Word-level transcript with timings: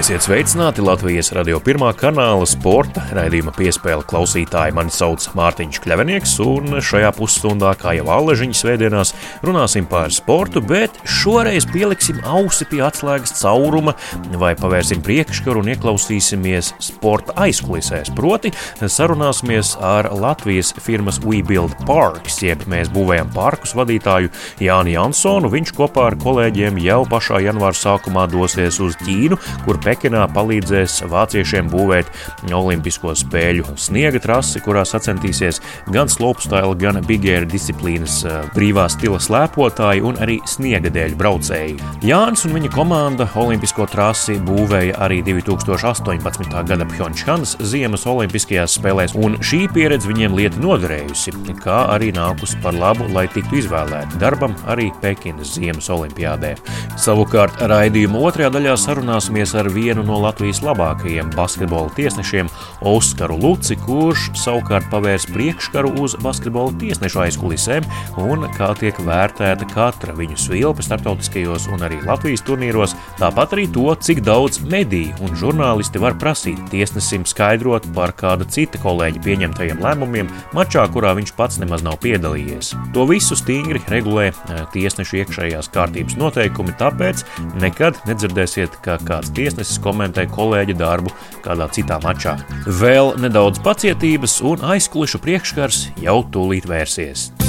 Esiet 0.00 0.24
sveicināti 0.24 0.80
Latvijas 0.80 1.28
radio 1.36 1.58
pirmā 1.60 1.90
kanāla 1.92 2.46
sporta 2.48 3.02
raidījuma 3.12 3.52
piespēle 3.52 4.00
klausītāji. 4.08 4.72
Mani 4.72 4.92
sauc 4.94 5.26
Mārtiņš 5.36 5.80
Kļavinieks, 5.84 6.30
un 6.40 6.78
šajā 6.80 7.10
pusstundā, 7.18 7.74
kā 7.76 7.92
jau 7.98 8.06
Aležiņas 8.14 8.62
svētdienās, 8.64 9.12
runāsim 9.44 9.84
par 9.90 10.08
sportu, 10.16 10.62
bet 10.64 10.96
šoreiz 11.04 11.66
pieliksim 11.68 12.22
ausi 12.24 12.64
pie 12.70 12.80
atslēgas 12.86 13.34
cauruma 13.42 13.92
vai 14.40 14.54
pavērsim 14.56 15.02
priekškaru 15.04 15.60
un 15.60 15.68
ieklausīsimies 15.74 16.72
sporta 16.86 17.36
aizkulisēs. 17.44 18.14
Proti, 18.16 18.54
sarunāsimies 18.80 19.74
ar 19.84 20.08
Latvijas 20.16 20.72
firmas 20.80 21.20
WeBuild 21.26 21.76
Parks, 21.84 22.40
jeb 22.46 22.64
mēs 22.72 22.88
būvējam 22.96 23.34
parkus 23.36 23.76
vadītāju 23.76 24.32
Jāni 24.64 24.96
Jansonu. 24.96 25.52
Viņš 25.52 25.76
kopā 25.76 26.08
ar 26.14 26.18
kolēģiem 26.24 26.80
jau 26.86 27.02
pašā 27.12 27.44
janvāra 27.50 27.76
sākumā 27.76 28.24
dosies 28.32 28.80
uz 28.80 28.96
Ķīnu, 29.04 29.36
kur 29.68 29.82
Pekinā 29.90 30.28
palīdzēs 30.30 31.00
vāciešiem 31.10 31.66
būvēt 31.72 32.10
Olimpisko 32.54 33.10
spēļu 33.18 33.72
sniega 33.80 34.20
trasi, 34.22 34.60
kurā 34.62 34.84
sacensties 34.86 35.58
gan 35.90 36.06
slopestyle, 36.06 36.76
gan 36.78 37.00
big 37.08 37.26
air 37.26 37.46
disciplīnas 37.50 38.20
eh, 38.22 38.36
brīvā 38.54 38.84
stila 38.92 39.18
slēpotāji 39.18 40.04
un 40.06 40.20
arī 40.22 40.36
sniega 40.46 40.92
dēļ 40.94 41.16
braucēji. 41.18 41.74
Jānis 42.06 42.46
un 42.46 42.54
viņa 42.54 42.70
komanda 42.70 43.26
Olimpisko 43.40 43.88
trasi 43.90 44.36
būvēja 44.46 45.00
arī 45.02 45.24
2018. 45.26 46.54
gada 46.70 46.86
Pjončānas 46.92 47.56
ziemas 47.72 48.06
Olimpiskajās 48.06 48.78
spēlēs, 48.78 49.16
un 49.18 49.40
šī 49.42 49.64
pieredze 49.74 50.06
viņiem 50.06 50.38
lieta 50.38 50.62
noderējusi, 50.62 51.34
kā 51.64 51.80
arī 51.96 52.12
nākus 52.14 52.54
par 52.62 52.78
labu, 52.78 53.10
lai 53.10 53.26
tiktu 53.32 53.58
izvēlēti 53.64 54.22
darbam 54.22 54.54
arī 54.70 54.92
Pekinas 55.02 55.56
ziemas 55.56 55.90
olimpiādē. 55.90 56.54
Savukārt 57.00 57.58
raidījuma 57.70 58.22
otrajā 58.28 58.54
daļā 58.54 58.78
sarunāsimies 58.78 59.56
ar 59.58 59.70
vienu 59.80 60.04
no 60.04 60.18
Latvijas 60.20 60.60
labākajiem 60.64 61.30
basketbola 61.36 61.90
tiesnešiem, 61.96 62.50
Oskaru 62.86 63.38
Luci, 63.40 63.76
kurš 63.80 64.30
savukārt 64.40 64.88
pavērs 64.92 65.26
priekškaru 65.32 65.92
uz 66.02 66.16
basketbola 66.20 66.74
tiesnešu 66.80 67.22
aizkulisēm 67.24 67.86
un 68.20 68.46
kā 68.56 68.70
tiek 68.80 68.98
vērtēta 69.06 69.68
katra 69.72 70.14
viņu 70.16 70.38
svilpe 70.40 70.84
starptautiskajos 70.84 71.68
un 71.72 71.84
arī 71.86 72.00
Latvijas 72.04 72.44
turnīros, 72.46 72.96
tāpat 73.20 73.56
arī 73.56 73.66
to, 73.72 73.86
cik 73.96 74.22
daudz 74.26 74.60
mediju 74.64 75.16
un 75.24 75.36
žurnālisti 75.38 76.02
var 76.02 76.16
prasīt 76.20 76.60
tiesnesim 76.72 77.26
skaidrot 77.28 77.88
par 77.96 78.14
kāda 78.16 78.48
cita 78.50 78.80
kolēģa 78.82 79.24
pieņemtajiem 79.24 79.82
lēmumiem 79.84 80.30
mačā, 80.56 80.84
kurā 80.92 81.14
viņš 81.18 81.34
pats 81.38 81.60
nemaz 81.62 81.84
nav 81.86 82.00
piedalījies. 82.04 82.74
To 82.94 83.06
visu 83.08 83.38
stingri 83.38 83.82
regulē 83.90 84.30
eh, 84.30 84.62
tiesnešu 84.74 85.20
iekšējās 85.22 85.70
kārtības 85.74 86.18
noteikumi, 86.20 86.76
tāpēc 86.80 87.24
nekad 87.60 88.00
nedzirdēsiet, 88.08 88.80
ka 88.84 88.98
kāds 89.06 89.32
tiesnesis 89.36 89.69
tiesnesis 89.70 89.82
komentē 89.82 90.26
kolēģa 90.30 90.76
darbu 90.78 91.12
kādā 91.44 91.68
citā 91.70 92.00
mačā. 92.02 92.36
Vēl 92.66 93.14
nedaudz 93.20 93.60
pacietības 93.62 94.40
un 94.42 94.64
aizkulišu 94.74 95.20
priekškars 95.22 95.90
jau 96.02 96.22
tūlīt 96.32 96.66
vērsies. 96.66 97.39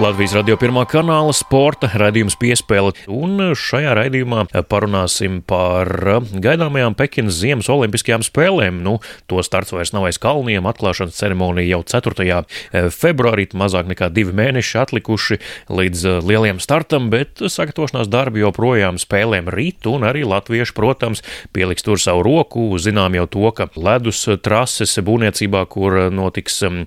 Latvijas 0.00 0.32
radio 0.32 0.54
pirmā 0.56 0.86
kanāla 0.88 1.32
sporta 1.36 1.90
raidījums 2.00 2.32
piespēle. 2.40 2.94
Un 3.12 3.50
šajā 3.52 3.90
raidījumā 3.98 4.46
parunāsim 4.70 5.42
par 5.44 5.90
gaidāmajām 6.40 6.94
Pekinas 6.96 7.36
ziemas 7.42 7.68
olimpiskajām 7.68 8.24
spēlēm. 8.24 8.78
Nu, 8.80 8.94
to 9.28 9.42
starts 9.44 9.74
vairs 9.76 9.92
nav 9.92 10.06
aiz 10.08 10.16
kalniem, 10.16 10.64
atklāšanas 10.70 11.18
ceremonija 11.18 11.74
jau 11.74 11.82
4. 11.92 12.38
februārī, 12.96 13.44
mazāk 13.52 13.90
nekā 13.90 14.08
divi 14.16 14.32
mēneši 14.38 14.78
atlikuši 14.80 15.38
līdz 15.68 16.06
lielajam 16.24 16.64
startam, 16.64 17.10
bet 17.12 17.44
sagatavošanās 17.44 18.08
darbi 18.08 18.40
joprojām 18.40 18.96
spēlēm 19.02 19.52
rīt, 19.52 19.84
un 19.90 20.08
arī 20.08 20.24
latvieši, 20.24 20.76
protams, 20.80 21.20
pieliks 21.52 21.84
tur 21.84 22.00
savu 22.00 22.24
roku. 22.24 22.70
Zinām 22.80 23.20
jau 23.20 23.28
to, 23.36 23.44
ka 23.52 23.68
ledus 23.76 24.24
trases 24.40 24.96
būvniecībā, 24.96 25.66
kur 25.68 26.00
notiks 26.08 26.56
um, 26.64 26.82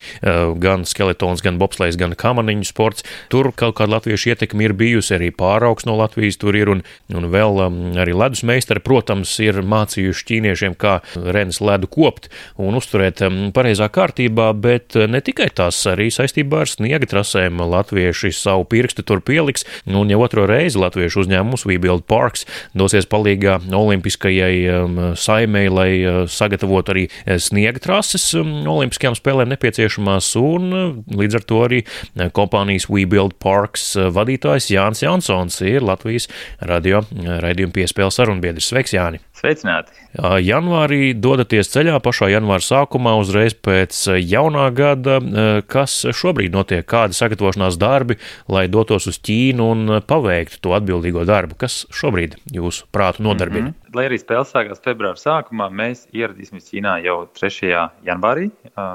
gan 0.65 0.89
skeletons, 0.89 1.45
gan 1.45 1.61
bobslēgs, 1.61 2.01
gan 2.01 2.17
kamaniņu 2.17 2.71
sports, 2.73 3.02
sports. 3.03 3.29
Tur 3.29 3.51
kaut 3.55 3.75
kāda 3.77 3.97
latviešu 3.97 4.33
ietekme 4.33 4.63
ir 4.67 4.73
bijusi, 4.73 5.15
arī 5.15 5.31
pāraugs 5.31 5.85
no 5.85 5.95
Latvijas 5.97 6.37
tur 6.37 6.55
ir, 6.55 6.69
un, 6.69 6.83
un 7.13 7.25
vēl 7.31 7.59
um, 7.65 7.77
arī 7.97 8.13
ledus 8.13 8.43
meistari, 8.43 8.79
protams, 8.79 9.31
ir 9.39 9.61
mācījuši 9.61 10.25
ķīniešiem, 10.29 10.75
kā 10.75 11.01
renes 11.15 11.61
ledu 11.61 11.87
kopt 11.87 12.29
un 12.57 12.75
uzturēt 12.75 13.21
um, 13.25 13.51
pareizā 13.53 13.89
kārtībā, 13.89 14.53
bet 14.53 14.95
ne 14.95 15.21
tikai 15.21 15.49
tas, 15.53 15.77
arī 15.87 16.09
saistībā 16.11 16.63
ar 16.63 16.69
sniega 16.69 17.07
trasēm 17.09 17.59
latvieši 17.59 18.33
savu 18.33 18.65
pirkstu 18.69 19.03
tur 19.03 19.21
pieliks, 19.21 19.65
un 19.85 20.11
jau 20.11 20.21
otro 20.23 20.45
reizi 20.49 20.79
latviešu 20.81 21.23
uzņēmums 21.23 21.65
WeBuild 21.67 22.05
Parks 22.09 22.45
dosies 22.77 23.07
palīgā 23.09 23.59
olimpiskajai 23.73 24.55
um, 24.73 25.01
saimei, 25.19 25.69
lai 25.73 25.89
uh, 26.03 26.21
sagatavotu 26.29 26.93
arī 26.93 27.07
sniega 27.41 27.81
trases 27.83 28.29
um, 28.37 28.61
olimpiskajām 28.69 29.17
spēlēm 29.17 29.53
nepieciešamās, 29.53 30.33
un 30.39 30.69
uh, 30.69 31.17
līdz 31.17 31.39
ar 31.39 31.47
to 31.49 31.63
arī 31.65 31.83
uh, 31.83 32.29
kompānijas 32.35 32.87
WeBuild 32.93 33.37
Parks 33.43 33.93
eh, 33.97 34.09
vadītājs 34.13 34.69
Jānis 34.73 35.03
Jansons 35.05 35.59
ir 35.65 35.85
Latvijas 35.85 36.29
radio 36.61 37.03
eh, 37.03 37.37
raidījuma 37.43 37.75
piespēles 37.79 38.19
sarunbiedrs. 38.21 38.69
Sveiks, 38.71 38.95
Jāni! 38.95 39.21
Sveicināti! 39.43 39.91
Janvārī 40.39 41.09
dodaties 41.19 41.67
ceļā 41.73 41.97
pašā 41.99 42.29
janvāra 42.31 42.63
sākumā, 42.63 43.17
uzreiz 43.19 43.51
pēc 43.59 43.97
jaunā 44.23 44.69
gada. 44.71 45.17
Kas 45.67 45.97
šobrīd 46.15 46.53
notiek? 46.55 46.85
Kādi 46.87 47.17
sagatavošanās 47.17 47.75
darbi, 47.81 48.15
lai 48.47 48.69
dotos 48.71 49.09
uz 49.11 49.19
Ķīnu 49.19 49.65
un 49.73 49.97
paveiktu 50.07 50.61
to 50.63 50.71
atbildīgo 50.77 51.25
darbu? 51.27 51.57
Kas 51.59 51.81
šobrīd 51.91 52.37
jūsu 52.55 52.87
prātu 52.95 53.25
nodarbina? 53.27 53.73
Mm 53.73 53.73
-hmm. 53.73 53.97
Lai 53.99 54.07
arī 54.07 54.21
spēle 54.21 54.47
sākās 54.47 54.79
februāra 54.79 55.19
sākumā, 55.19 55.67
mēs 55.67 56.07
ieradīsimies 56.15 56.71
Ķīnā 56.71 56.95
jau 57.03 57.27
3. 57.35 57.91
janvārī, 58.07 58.49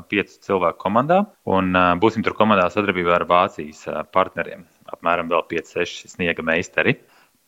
piecu 0.08 0.40
cilvēku 0.48 0.80
komandā, 0.80 1.26
un 1.44 1.72
būsim 2.00 2.24
tur 2.24 2.32
komandā 2.32 2.70
sadarbībā 2.72 3.20
ar 3.20 3.28
Vācijas 3.28 3.84
partneriem. 4.12 4.64
Apmēram 4.88 5.28
vēl 5.28 5.44
5-6 5.52 6.08
sniega 6.08 6.42
meistari. 6.42 6.96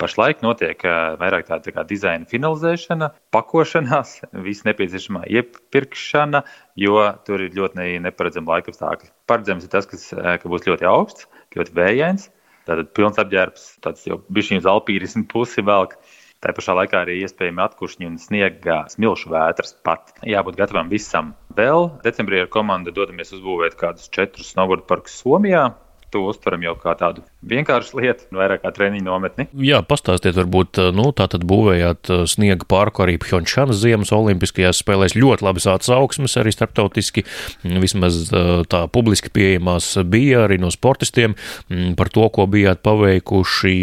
Pašlaik 0.00 0.40
notiek 0.40 0.80
vairāk 1.20 1.44
tāda 1.48 1.66
tā 1.66 1.74
kā 1.76 1.82
dizaina 1.84 2.24
finalizēšana, 2.28 3.10
pakošanās, 3.34 4.14
viss 4.46 4.64
nepieciešamā 4.64 5.26
iepirkšana, 5.28 6.40
jo 6.80 7.02
tur 7.26 7.44
ir 7.44 7.56
ļoti 7.58 7.98
neparedzama 8.06 8.56
laika 8.56 8.72
apstākļi. 8.72 9.12
Paredzams 9.28 9.66
ir 9.66 9.72
tas, 9.74 9.88
kas, 9.90 10.08
ka 10.14 10.52
būs 10.52 10.64
ļoti 10.68 10.88
augsts, 10.88 11.28
ļoti 11.56 11.76
vējains, 11.76 12.30
tātad 12.68 12.94
pilns 12.96 13.20
apģērbs, 13.20 13.66
tāds 13.84 14.08
jau 14.08 14.22
bišķiņu 14.32 14.64
uz 14.64 14.70
alpīrismu 14.72 15.26
pusi 15.28 15.66
velk. 15.68 15.98
Tā 16.40 16.54
pašā 16.56 16.72
laikā 16.72 17.02
arī 17.02 17.18
iespējami 17.20 17.60
atkušņi 17.66 18.06
un 18.08 18.16
sniega 18.16 18.78
smilšu 18.88 19.28
vētras 19.28 19.74
pat. 19.84 20.14
Jābūt 20.24 20.56
gatavam 20.56 20.88
visam. 20.88 21.34
Vēl 21.52 21.90
decembrī 22.00 22.40
ar 22.40 22.48
komandu 22.48 22.94
dodamies 22.96 23.34
uzbūvēt 23.36 23.76
kādus 23.76 24.08
četrus 24.08 24.54
snowboard 24.54 24.86
parkus 24.88 25.18
Somijā 25.20 25.66
to 26.12 26.22
uztveram 26.30 26.64
jau 26.64 26.74
kā 26.80 26.94
tādu 26.98 27.24
vienkāršu 27.50 28.00
lietu, 28.00 28.26
vairāk 28.36 28.64
kā 28.64 28.72
treniņu 28.74 29.06
nometni. 29.06 29.46
Jā, 29.64 29.80
pastāstiet, 29.86 30.36
varbūt, 30.36 30.80
nu, 30.96 31.08
tā 31.16 31.26
tad 31.32 31.46
būvējāt 31.48 32.10
uh, 32.12 32.24
sniega 32.28 32.66
pārku 32.68 33.04
arī 33.04 33.16
Pjončānas 33.22 33.80
ziemas 33.80 34.12
olimpiskajās 34.14 34.82
spēlēs 34.82 35.16
ļoti 35.18 35.46
labas 35.46 35.68
atsauksmes 35.70 36.36
arī 36.40 36.52
starptautiski, 36.54 37.24
mm, 37.64 37.80
vismaz 37.82 38.20
uh, 38.28 38.62
tā 38.70 38.84
publiski 38.92 39.32
pieejamās 39.34 39.92
bija 40.10 40.44
arī 40.46 40.60
no 40.62 40.72
sportistiem 40.74 41.34
mm, 41.34 41.94
par 42.00 42.12
to, 42.12 42.26
ko 42.34 42.46
bijāt 42.50 42.84
paveikuši. 42.86 43.76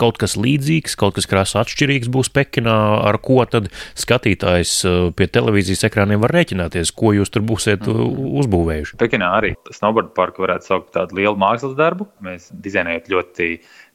Kaut 0.00 0.20
kas 0.20 0.36
līdzīgs, 0.38 0.98
kaut 1.00 1.16
kas 1.18 1.28
krāsa 1.30 1.62
atšķirīgs 1.64 2.10
būs 2.12 2.32
Pekinā, 2.34 2.76
ar 3.08 3.20
ko 3.24 3.40
tad 3.48 3.70
skatītājs 3.98 4.74
pie 5.16 5.28
televīzijas 5.32 5.86
ekrāniem 5.88 6.20
var 6.22 6.34
rēķināties, 6.36 6.92
ko 6.96 7.14
jūs 7.16 7.32
tur 7.34 7.44
būsiet 7.48 7.86
mm. 7.88 8.28
uzbūvējuši. 8.42 8.98
Pekinā 9.00 9.32
arī 9.40 9.54
snowboard 9.74 10.12
parku 10.16 10.44
varētu 10.44 10.68
saukt 10.68 10.92
tādu 10.96 11.18
lielu 11.18 11.38
mākslas 11.38 11.67
mākslas 11.68 11.76
darbu. 11.76 12.06
Mēs 12.24 12.48
dizainējot 12.52 13.08
ļoti 13.12 13.48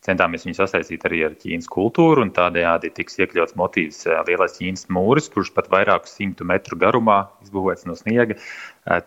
centāmies 0.03 0.45
viņu 0.45 0.57
sasaistīt 0.57 1.05
arī 1.05 1.23
ar 1.25 1.33
Ķīnas 1.39 1.67
kultūru, 1.71 2.21
un 2.21 2.31
tādējādi 2.35 2.91
tiks 2.93 3.17
iekļauts 3.19 3.55
motīvs 3.55 4.05
lielais 4.27 4.57
Ķīnas 4.57 4.87
mūris, 4.89 5.29
kurš 5.33 5.53
pat 5.53 5.69
vairāku 5.71 6.07
simtu 6.07 6.45
metru 6.45 6.77
garumā 6.77 7.29
izbūvēts 7.43 7.85
no 7.87 7.95
sniega 7.95 8.37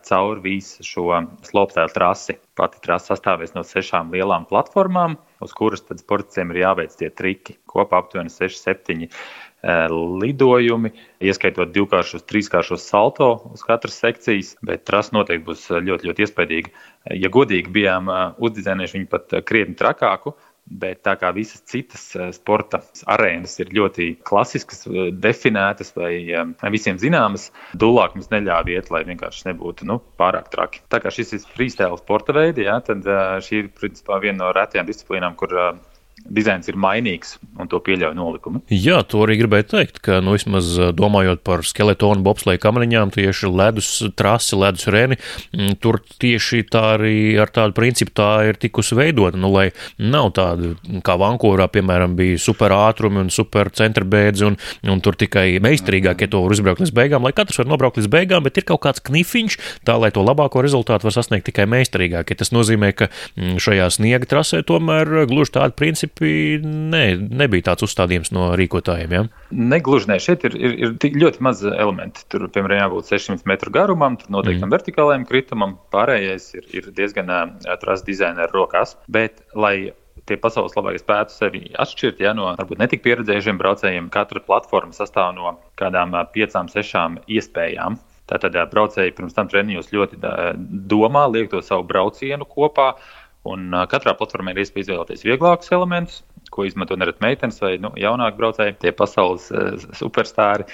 caur 0.03 0.41
visu 0.41 0.83
šo 0.83 1.23
slopstēlu 1.47 1.93
trasi. 1.95 2.39
Pati 2.57 2.81
trasa 2.83 3.15
sastāvēs 3.15 3.55
no 3.55 3.63
sešām 3.63 4.13
lielām 4.15 4.47
platformām, 4.49 5.17
uz 5.43 5.53
kuras 5.57 5.85
tad 5.87 6.01
sportistiem 6.01 6.55
ir 6.55 6.63
jāveic 6.65 6.97
tie 6.97 7.11
triki. 7.13 7.59
Kopā 7.69 8.01
aptuveni 8.03 8.33
6-7 8.33 9.09
Eh, 9.67 9.91
lidojumi, 10.21 10.93
ieskaitot 11.27 11.73
divkāršos, 11.75 12.23
trīskāršos 12.31 12.85
salto 12.87 13.27
uz 13.51 13.65
katras 13.67 13.97
sekcijas, 13.99 14.53
bet 14.63 14.85
trasa 14.87 15.17
noteikti 15.17 15.47
būs 15.49 15.65
ļoti, 15.81 16.07
ļoti 16.11 16.23
iespaidīga. 16.23 16.71
Ja 17.19 17.31
godīgi 17.35 17.73
bijām 17.75 18.11
eh, 18.13 18.21
uzdizainējuši 18.47 18.99
viņu 18.99 19.09
pat 19.11 19.35
krietni 19.49 19.75
trakāku, 19.81 20.37
Bet 20.67 21.05
tā 21.07 21.15
kā 21.15 21.31
visas 21.31 21.63
citas 21.71 22.09
sporta 22.35 22.81
arēnas 23.13 23.55
ir 23.63 23.71
ļoti 23.77 24.09
klasiskas, 24.27 24.83
definētas 25.15 25.95
vai 25.95 26.11
visiem 26.75 26.99
zināmas, 26.99 27.53
dūlāk 27.79 28.17
mums 28.19 28.33
neļāva 28.33 28.75
iet, 28.75 28.91
lai 28.91 29.05
vienkārši 29.07 29.47
nebūtu 29.53 29.87
nu, 29.87 30.01
pārāk 30.19 30.51
traki. 30.51 30.83
Tā 30.91 30.99
kā 31.05 31.13
šis 31.15 31.37
ir 31.39 31.47
freestyle 31.55 32.01
sporta 32.01 32.35
veids, 32.35 32.67
tad 32.89 33.07
šī 33.47 33.63
ir 33.63 33.71
principā 33.79 34.19
viena 34.25 34.43
no 34.43 34.51
retajām 34.57 34.91
disciplīnām, 34.91 35.39
kur 35.39 35.55
dizains 36.33 36.69
ir 36.71 36.79
mainīgs 36.81 37.37
un 37.61 37.69
to 37.71 37.81
pieļauj 37.83 38.15
nolikumi. 38.17 38.63
Jā, 38.73 39.01
to 39.09 39.23
arī 39.25 39.39
gribēju 39.41 39.69
teikt, 39.71 40.01
ka 40.05 40.19
nu, 40.25 40.35
vismaz 40.37 40.69
domājot 40.97 41.43
par 41.47 41.65
skeletonu 41.67 42.25
bobsleja 42.27 42.61
kamariņām, 42.63 43.13
tieši 43.15 43.51
ledus 43.51 43.91
trasi, 44.19 44.57
ledus 44.59 44.89
reni, 44.93 45.19
mm, 45.55 45.79
tur 45.83 46.01
tieši 46.23 46.65
tā 46.73 46.83
arī 46.97 47.17
ar 47.41 47.53
tādu 47.55 47.77
principu 47.77 48.15
tā 48.17 48.31
ir 48.51 48.61
tikusi 48.61 48.99
veidota, 48.99 49.39
nu, 49.41 49.51
lai 49.55 49.69
nav 49.99 50.33
tāda, 50.37 50.75
kā 51.07 51.17
Vankūverā, 51.21 51.69
piemēram, 51.73 52.17
bija 52.19 52.41
super 52.43 52.75
ātrumi 52.75 53.23
un 53.25 53.33
super 53.33 53.71
centrbēdzi 53.75 54.47
un, 54.49 54.59
un 54.93 55.03
tur 55.05 55.17
tikai 55.19 55.61
meistarīgākie 55.65 56.29
to 56.33 56.43
var 56.45 56.57
uzbraukt 56.57 56.83
līdz 56.85 56.95
beigām, 56.97 57.27
lai 57.27 57.35
katrs 57.37 57.61
var 57.63 57.71
nobraukt 57.71 58.01
līdz 58.01 58.11
beigām, 58.13 58.45
bet 58.47 58.61
ir 58.61 58.69
kaut 58.69 58.83
kāds 58.85 59.05
knifiņš, 59.07 59.59
tā 59.89 59.97
lai 60.01 60.13
to 60.15 60.25
labāko 60.27 60.65
rezultātu 60.65 61.09
var 61.09 61.17
sasniegt 61.17 61.49
tikai 61.49 61.69
meistarīgākie. 61.71 62.37
Tas 62.39 62.53
nozīmē, 62.55 62.93
ka 62.97 63.09
mm, 63.09 63.57
šajā 63.63 63.89
sniega 63.97 64.29
trasē 64.29 64.63
tomēr 64.67 65.27
gluži 65.31 65.57
tādi 65.57 65.77
principi 65.79 66.16
ne, 66.23 67.03
nebija 67.17 67.69
tāds 67.71 67.85
uzstādījums 67.87 68.33
no 68.33 68.49
rīkotājiem. 68.57 69.13
Ja? 69.13 69.25
Negluži 69.51 70.11
ne. 70.11 70.19
Šeit 70.23 70.47
ir, 70.49 70.57
ir, 70.57 70.97
ir 70.97 71.21
ļoti 71.21 71.45
maz 71.45 71.61
elementi. 71.67 72.25
Tur, 72.33 72.47
piemēram, 72.53 72.87
jābūt 72.87 73.13
600 73.13 73.49
metru 73.51 73.75
garumam, 73.75 74.17
noteiktam 74.33 74.69
mm. 74.71 74.75
vertikālajam 74.79 75.29
kritumam. 75.29 75.77
Pārējais 75.95 76.49
ir, 76.57 76.67
ir 76.81 76.91
diezgan 76.97 77.31
atrás 77.69 78.07
dizaina 78.07 78.47
ar 78.47 78.57
rokās. 78.57 78.97
Bet, 79.13 79.45
lai 79.55 79.93
tie 80.27 80.39
pasaules 80.41 80.75
labākie 80.77 81.03
spētu 81.03 81.35
sevi 81.35 81.63
atšķirt 81.77 82.21
ja, 82.25 82.33
no 82.37 82.49
varbūt 82.57 82.81
netik 82.81 83.05
pieredzējušiem 83.05 83.61
braucējiem. 83.61 84.11
Katra 84.15 84.43
platforma 84.43 84.97
sastāv 84.97 85.35
no 85.37 85.57
kādām 85.81 86.17
piecām, 86.35 86.71
sešām 86.73 87.21
iespējām. 87.29 88.01
Tātad 88.27 88.57
braucēji 88.73 89.15
pirms 89.15 89.37
tam 89.37 89.47
treniņos 89.51 89.93
ļoti 89.95 90.19
domā, 90.91 91.27
liek 91.31 91.53
to 91.53 91.61
savu 91.63 91.85
braucienu 91.87 92.49
kopā, 92.51 92.95
Un 93.47 93.71
katrā 93.91 94.17
platformā 94.19 94.55
ir 94.55 94.65
iespēja 94.65 94.87
izvēlēties 94.87 95.25
vieglākus 95.27 95.73
elementus, 95.77 96.23
ko 96.51 96.65
izmanto 96.67 96.97
nereti 96.99 97.23
meitenes 97.23 97.61
vai 97.63 97.77
nu, 97.83 97.93
jaunāki 98.01 98.41
braucēji, 98.41 98.79
tie 98.83 98.93
pasaules 98.97 99.51
superstāri. 99.99 100.67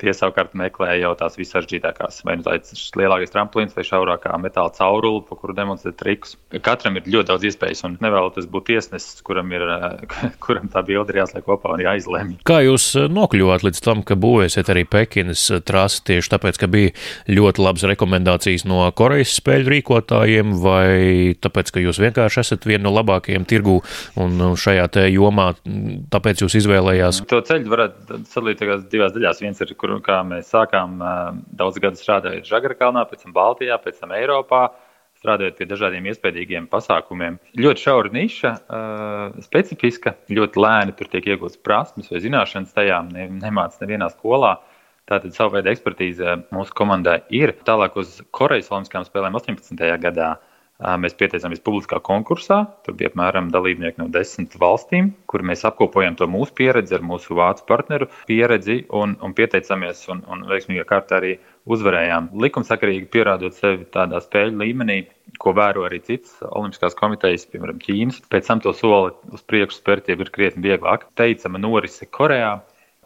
Tie 0.00 0.12
savukārt 0.16 0.54
meklē 0.56 0.94
jau 1.00 1.12
tās 1.18 1.36
vissaržģītākās, 1.36 2.22
vai 2.24 2.38
nu 2.40 2.44
tāds 2.46 2.86
lielākais 2.96 3.32
tramplīns, 3.34 3.74
vai 3.76 3.84
šaurākā 3.84 4.32
metāla 4.40 4.72
caurule, 4.72 5.20
pa 5.28 5.36
kuru 5.36 5.52
demonstrē 5.56 5.92
trikus. 5.96 6.38
Katram 6.64 6.96
ir 6.96 7.08
ļoti 7.10 7.28
daudz 7.28 7.44
iespējas, 7.50 7.82
un 7.84 7.98
nevēlas 8.00 8.48
būt 8.48 8.70
tiesnesis, 8.70 9.20
kuram, 9.26 9.52
ir, 9.52 9.64
kuram 10.44 10.70
tā 10.72 10.82
bilde 10.86 11.12
ir 11.12 11.20
jāsliek 11.20 11.44
kopā 11.44 11.74
un 11.76 11.84
jāizlemj. 11.84 12.38
Kā 12.48 12.62
jūs 12.64 12.86
eh, 12.96 13.10
nokļuvāt 13.12 13.66
līdz 13.66 13.82
tam, 13.84 14.00
ka 14.06 14.16
būvēsiet 14.20 14.72
arī 14.72 14.86
Pekinas 14.88 15.44
eh, 15.52 15.60
trasi 15.60 16.00
tieši 16.08 16.32
tāpēc, 16.32 16.60
ka 16.62 16.70
bija 16.72 16.94
ļoti 17.28 17.64
labas 17.66 17.84
rekomendācijas 17.92 18.64
no 18.70 18.86
Korejas 18.96 19.36
spēļu 19.36 19.74
rīkotājiem, 19.74 20.56
vai 20.64 21.36
tāpēc, 21.44 21.74
ka 21.76 21.84
jūs 21.84 22.00
vienkārši 22.00 22.40
esat 22.44 22.64
viena 22.68 22.86
no 22.86 22.94
labākajiem 22.96 23.44
tirgū 23.48 23.80
un 24.20 24.56
šajā 24.56 24.88
jomā, 25.12 25.50
tāpēc 26.12 26.44
jūs 26.44 26.56
izvēlējās? 26.62 27.22
To 27.30 27.40
ceļu 27.44 27.70
varētu 27.70 28.22
sadalīt 28.30 28.64
divās 28.90 29.14
daļās. 29.14 29.42
Viens 29.44 29.60
ir, 29.62 29.72
kur 29.78 29.89
kur 29.90 30.04
kā 30.06 30.20
mēs 30.26 30.52
sākām 30.52 31.00
daudz 31.58 31.80
gadu 31.82 31.98
strādājot 31.98 32.46
Žagarkalnā, 32.46 33.04
pēc 33.10 33.26
tam 33.26 33.34
Baltijā, 33.34 33.78
pēc 33.82 33.98
tam 34.02 34.14
Eiropā 34.14 34.68
strādājot 35.20 35.58
pie 35.58 35.66
dažādiem 35.68 36.06
iespējīgiem 36.08 36.68
pasākumiem. 36.72 37.36
Ļoti 37.60 37.82
šaura 37.84 38.12
niša, 38.14 38.52
specifiska, 39.44 40.14
ļoti 40.32 40.62
lēni 40.62 40.94
tur 40.96 41.10
tiek 41.12 41.26
iegūtas 41.34 41.60
prasmes 41.60 42.08
vai 42.12 42.22
zināšanas 42.24 42.72
tajā, 42.76 43.02
ne, 43.10 43.26
nemācās 43.42 43.82
nevienā 43.82 44.08
skolā. 44.14 44.56
Tātad 45.10 45.34
savu 45.34 45.56
veidu 45.56 45.72
ekspertīze 45.72 46.38
mūsu 46.54 46.72
komandai 46.78 47.18
ir. 47.34 47.52
Tālāk 47.66 47.98
uz 47.98 48.20
Korejas 48.36 48.70
Olimpiskajām 48.70 49.08
spēlēm 49.08 49.36
18. 49.40 49.82
gadā 50.00 50.36
Mēs 50.80 51.16
pieteicāmies 51.20 51.60
publiskā 51.64 51.98
konkursā. 52.04 52.62
Tur 52.86 52.96
bija 52.96 53.10
apmēram 53.10 53.50
dalībnieki 53.52 54.00
no 54.00 54.06
desmit 54.12 54.54
valstīm, 54.60 55.12
kur 55.28 55.44
mēs 55.44 55.66
apkopojam 55.68 56.16
to 56.16 56.28
mūsu 56.30 56.54
pieredzi 56.56 56.96
ar 56.96 57.04
mūsu 57.04 57.36
vācu 57.36 57.66
partneru 57.68 58.08
pieredzi 58.28 58.84
un, 58.96 59.16
un 59.20 59.36
pieteicāmies 59.36 60.06
un, 60.12 60.24
un 60.32 60.46
veiksmīgā 60.48 60.86
kārtā 60.88 61.20
arī 61.20 61.34
uzvarējām. 61.70 62.30
Likumsakarīgi 62.40 63.10
pierādot 63.12 63.56
sevi 63.58 63.84
tādā 63.92 64.22
spēļu 64.24 64.56
līmenī, 64.62 64.98
ko 65.40 65.52
vēro 65.56 65.84
arī 65.86 66.00
citas 66.06 66.32
olimpiskās 66.48 66.96
komitejas, 66.98 67.46
piemēram, 67.52 67.80
Ķīnas. 67.84 68.24
Pēc 68.32 68.48
tam 68.48 68.64
to 68.64 68.72
soli 68.76 69.12
uz 69.34 69.44
priekšu 69.46 69.82
spērt 69.82 70.08
jau 70.08 70.16
ir 70.16 70.32
krietni 70.32 70.64
vieglāk. 70.70 71.10
Teicama 71.20 71.60
norise 71.60 72.08
Korejā, 72.08 72.56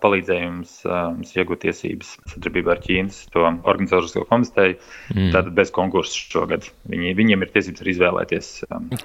palīdzēja 0.04 0.50
mums, 0.50 0.76
mums 0.84 1.32
iegūt 1.34 1.64
tiesības 1.64 2.14
sadarbībā 2.34 2.74
ar 2.74 2.82
Ķīnas 2.84 3.22
organizatorisko 3.34 4.26
komiteju. 4.28 4.76
Mm. 5.14 5.30
Tātad 5.32 5.52
bez 5.56 5.72
konkursa 5.74 6.18
šogad. 6.20 6.68
Viņi, 6.90 7.14
viņiem 7.16 7.44
ir 7.44 7.52
tiesības 7.54 7.84
arī 7.84 7.94
izvēlēties. 7.94 8.50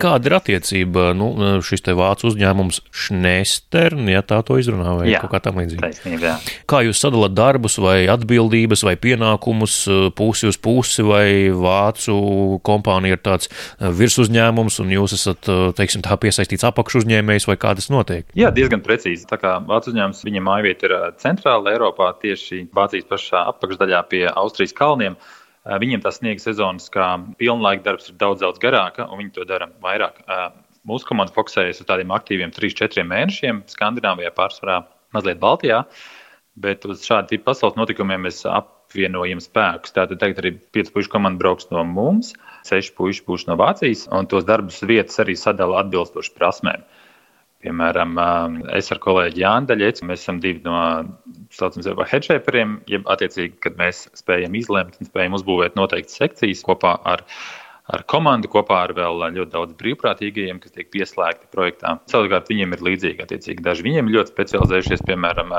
Kāda 0.01 0.29
ir 0.29 0.35
attiecība 0.37 1.09
nu, 1.17 1.31
šis 1.65 1.85
te 1.85 1.95
vācu 1.97 2.29
uzņēmums 2.29 2.81
Schnestern, 2.91 4.09
ja 4.11 4.23
tā 4.25 4.41
to 4.45 4.59
izrunā, 4.59 4.97
vai 4.99 5.09
jā, 5.13 5.21
kaut 5.23 5.33
kā 5.33 5.41
tam 5.47 5.61
līdzīga? 5.61 5.87
Taisnība, 5.87 6.33
jā. 6.33 6.35
Kā 6.69 6.83
jūs 6.85 7.01
sadalāt 7.01 7.35
darbus 7.37 7.79
vai 7.81 8.03
atbildības 8.11 8.83
vai 8.87 8.95
pienākumus 8.99 9.79
pusi 10.19 10.49
uz 10.51 10.59
pusi 10.59 11.05
vai 11.07 11.27
vācu 11.55 12.17
kompānija 12.65 13.17
ir 13.17 13.23
tāds 13.23 13.51
virsuzņēmums 13.79 14.81
un 14.83 14.93
jūs 14.97 15.15
esat, 15.15 15.49
teiksim, 15.79 16.03
tā 16.05 16.19
piesaistīts 16.19 16.67
apakšu 16.67 17.03
uzņēmējs 17.03 17.47
vai 17.49 17.57
kā 17.61 17.73
tas 17.77 17.89
notiek? 17.93 18.27
Jā, 18.37 18.51
diezgan 18.55 18.83
precīzi. 18.85 19.27
Tā 19.29 19.39
kā 19.41 19.55
vācu 19.65 19.93
uzņēmums, 19.93 20.23
viņa 20.27 20.43
mājvieta 20.45 20.88
ir 20.89 21.17
centrāla 21.21 21.75
Eiropā, 21.75 22.09
tieši 22.21 22.65
Vācijas 22.75 23.07
pašā 23.09 23.45
apakšdaļā 23.53 24.01
pie 24.09 24.25
Austrijas 24.33 24.73
kalniem. 24.77 25.17
Viņiem 25.69 26.01
tā 26.01 26.11
sniega 26.15 26.41
sezonas, 26.41 26.87
kā 26.89 27.11
pilnlaika 27.37 27.85
darbs, 27.85 28.09
ir 28.09 28.17
daudz, 28.17 28.41
daudz 28.41 28.61
garāka, 28.63 29.05
un 29.05 29.21
viņi 29.21 29.35
to 29.35 29.45
dara 29.45 29.67
vairāk. 29.83 30.23
Mūsu 30.87 31.05
komanda 31.05 31.35
fokusējas 31.35 31.83
uz 31.83 31.89
tādiem 31.89 32.13
aktīviem 32.15 32.53
3-4 32.55 33.03
mēnešiem, 33.05 33.59
Skandināvijā, 33.69 34.31
pārsvarā 34.33 34.79
mazliet 35.13 35.41
Baltijā, 35.41 35.83
bet 36.57 36.87
uz 36.89 37.03
šādu 37.05 37.35
tipu 37.35 37.49
pasaules 37.51 37.77
notikumiem 37.77 38.23
mēs 38.25 38.41
apvienojam 38.49 39.43
spēkus. 39.43 39.93
Tātad 39.93 40.23
tagad 40.23 40.39
arī 40.41 40.55
5 40.73 40.93
pušu 40.95 41.11
komanda 41.13 41.43
brauks 41.43 41.69
no 41.69 41.83
mums, 41.85 42.31
6 42.71 42.95
pušu 42.97 43.27
būs 43.27 43.45
no 43.51 43.59
Vācijas, 43.59 44.07
un 44.15 44.31
tos 44.31 44.47
darbus 44.47 44.79
vietas 44.87 45.19
arī 45.21 45.35
sadala 45.37 45.83
atbilstoši 45.83 46.33
prasmēm. 46.39 46.87
Piemēram, 47.59 48.13
es 48.77 48.87
ar 48.93 49.01
kolēģi 49.03 49.41
Jānu 49.43 49.67
Daļieci, 49.67 50.05
mēs 50.07 50.21
esam 50.23 50.37
divi 50.43 50.61
no 50.63 50.77
saucamiem 51.51 52.05
headšēperiem, 52.07 52.75
jeb 52.87 53.09
attiecīgi, 53.11 53.57
kad 53.65 53.75
mēs 53.81 54.05
spējam 54.15 54.55
izlemt 54.55 54.95
un 54.95 55.09
spējam 55.09 55.35
uzbūvēt 55.35 55.75
noteiktas 55.79 56.21
sekcijas 56.21 56.63
kopā 56.67 56.95
ar 57.03 57.25
ar 57.89 58.03
komandu, 58.09 58.49
kopā 58.51 58.83
ar 58.85 58.93
vēl 58.93 59.23
ļoti 59.33 59.51
daudz 59.53 59.75
brīvprātīgajiem, 59.79 60.59
kas 60.61 60.75
tiek 60.75 60.89
pieslēgti 60.93 61.49
projektā. 61.53 61.95
Savukārt 62.11 62.51
viņiem 62.51 62.75
ir 62.75 62.83
līdzīgi, 62.85 63.23
attiecīgi 63.25 63.65
daži 63.65 63.85
viņiem 63.87 64.11
ļoti 64.13 64.33
specializējušies, 64.35 65.05
piemēram, 65.09 65.55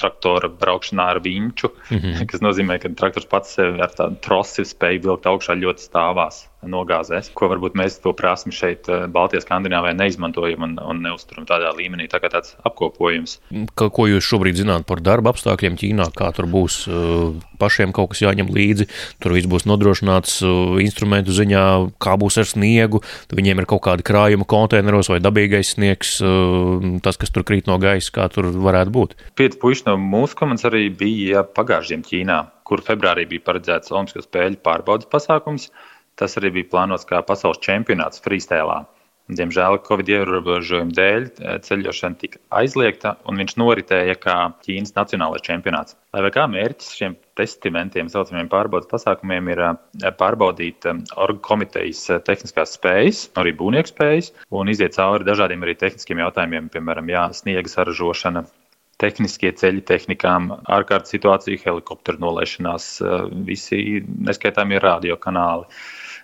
traktora 0.00 0.48
braukšanā 0.62 1.10
ar 1.14 1.20
viņu, 1.24 1.52
mm 1.68 1.98
-hmm. 1.98 2.26
kas 2.32 2.44
nozīmē, 2.44 2.80
ka 2.80 2.92
traktors 2.96 3.28
pats 3.28 3.52
sevi 3.58 3.82
ar 3.84 3.92
tādu 3.92 4.16
trosi 4.24 4.64
spēj 4.64 5.02
vilkt 5.04 5.28
augšā 5.28 5.58
ļoti 5.60 5.84
stāvās 5.84 6.46
nogāzēs, 6.66 7.30
ko 7.36 7.48
varbūt 7.50 7.76
mēs 7.78 7.98
to 8.04 8.12
prasmi 8.16 8.52
šeit, 8.54 8.88
Baltijas 9.12 9.46
skandināvijā, 9.46 9.94
neizmantojam 9.96 10.66
un, 10.66 10.74
un 10.82 11.02
neuzturam 11.04 11.46
tādā 11.48 11.72
līmenī. 11.76 12.08
Tā 12.10 12.20
kā 12.22 12.30
tāds 12.32 12.56
apkopojums. 12.66 13.38
Ka, 13.78 13.88
ko 13.92 14.06
jūs 14.10 14.26
šobrīd 14.26 14.60
zināt 14.60 14.86
par 14.88 15.00
darba 15.04 15.32
apstākļiem 15.32 15.78
Ķīnā, 15.80 16.10
kā 16.16 16.30
tur 16.36 16.48
būs 16.50 16.82
pašiem 17.60 17.94
kaut 17.96 18.12
kas 18.12 18.24
jāņem 18.24 18.50
līdzi, 18.52 18.88
tur 19.22 19.34
viss 19.36 19.48
būs 19.50 19.66
nodrošināts 19.68 20.40
instrumentu 20.84 21.34
ziņā 21.36 21.64
kā 22.02 22.16
būs 22.20 22.40
ar 22.40 22.48
sniegu. 22.48 23.02
Viņiem 23.32 23.62
ir 23.62 23.68
kaut 23.70 23.84
kādi 23.88 24.06
krājuma 24.06 24.48
konteineros 24.48 25.12
vai 25.12 25.20
dabīgais 25.24 25.74
sniegs, 25.76 26.18
tas, 27.04 27.20
kas 27.20 27.32
tur 27.32 27.46
krīt 27.48 27.70
no 27.70 27.78
gaisa, 27.80 28.12
kā 28.16 28.28
tur 28.32 28.50
varētu 28.52 28.94
būt. 28.94 29.16
Pieci 29.38 29.60
puiši 29.60 29.88
no 29.88 29.96
mūsu 30.00 30.36
komandas 30.38 30.68
arī 30.68 30.88
bija 30.92 31.44
pagājušajiem 31.56 32.04
Ķīnā, 32.10 32.40
kur 32.66 32.84
februārī 32.86 33.26
bija 33.30 33.46
paredzēts 33.48 33.92
Olimpisko 33.94 34.24
spēļu 34.26 34.60
pārbaudas 34.64 35.08
pasākums. 35.10 35.70
Tas 36.20 36.36
arī 36.36 36.52
bija 36.60 36.72
plānots 36.74 37.08
kā 37.08 37.22
pasaules 37.24 37.62
čempionāts 37.64 38.20
freestēlā. 38.24 38.82
Diemžēl 39.38 39.78
Covid 39.86 40.08
ierobežojumu 40.10 40.94
dēļ 40.96 41.26
eh, 41.26 41.58
ceļošana 41.62 42.18
tika 42.18 42.40
aizliegta, 42.60 43.14
un 43.30 43.38
viņš 43.38 43.56
noritēja 43.60 44.16
kā 44.18 44.36
Ķīnas 44.64 44.96
nacionālais 44.96 45.44
čempionāts. 45.46 45.96
Lai 46.16 46.32
kā 46.34 46.46
mērķis 46.50 46.94
šiem 46.98 47.14
testimentiem, 47.38 48.10
saucamiem 48.10 48.50
pārbaudas 48.50 48.90
pasākumiem, 48.90 49.52
ir 49.54 49.62
eh, 49.66 50.08
pārbaudīt 50.18 50.88
eh, 50.90 51.02
orgu 51.20 51.42
komitejas 51.46 52.02
tehniskās 52.26 52.74
spējas, 52.78 53.28
arī 53.40 53.54
būvnieku 53.60 53.92
spējas, 53.92 54.32
un 54.50 54.72
iziet 54.72 54.98
cauri 54.98 55.28
dažādiem 55.28 55.62
arī 55.66 55.76
tehniskiem 55.78 56.24
jautājumiem, 56.24 56.72
piemēram, 56.74 57.14
jā, 57.14 57.28
sniega 57.38 57.70
saražošana, 57.70 58.44
tehniskie 59.00 59.54
ceļi, 59.56 59.86
tehnikām, 59.88 60.50
ārkārtas 60.68 61.14
situācija, 61.14 61.62
helikopteru 61.62 62.20
nolaišanās, 62.20 62.90
visi 63.46 64.02
neskaitāmie 64.28 64.82
radiokanāli 64.82 65.70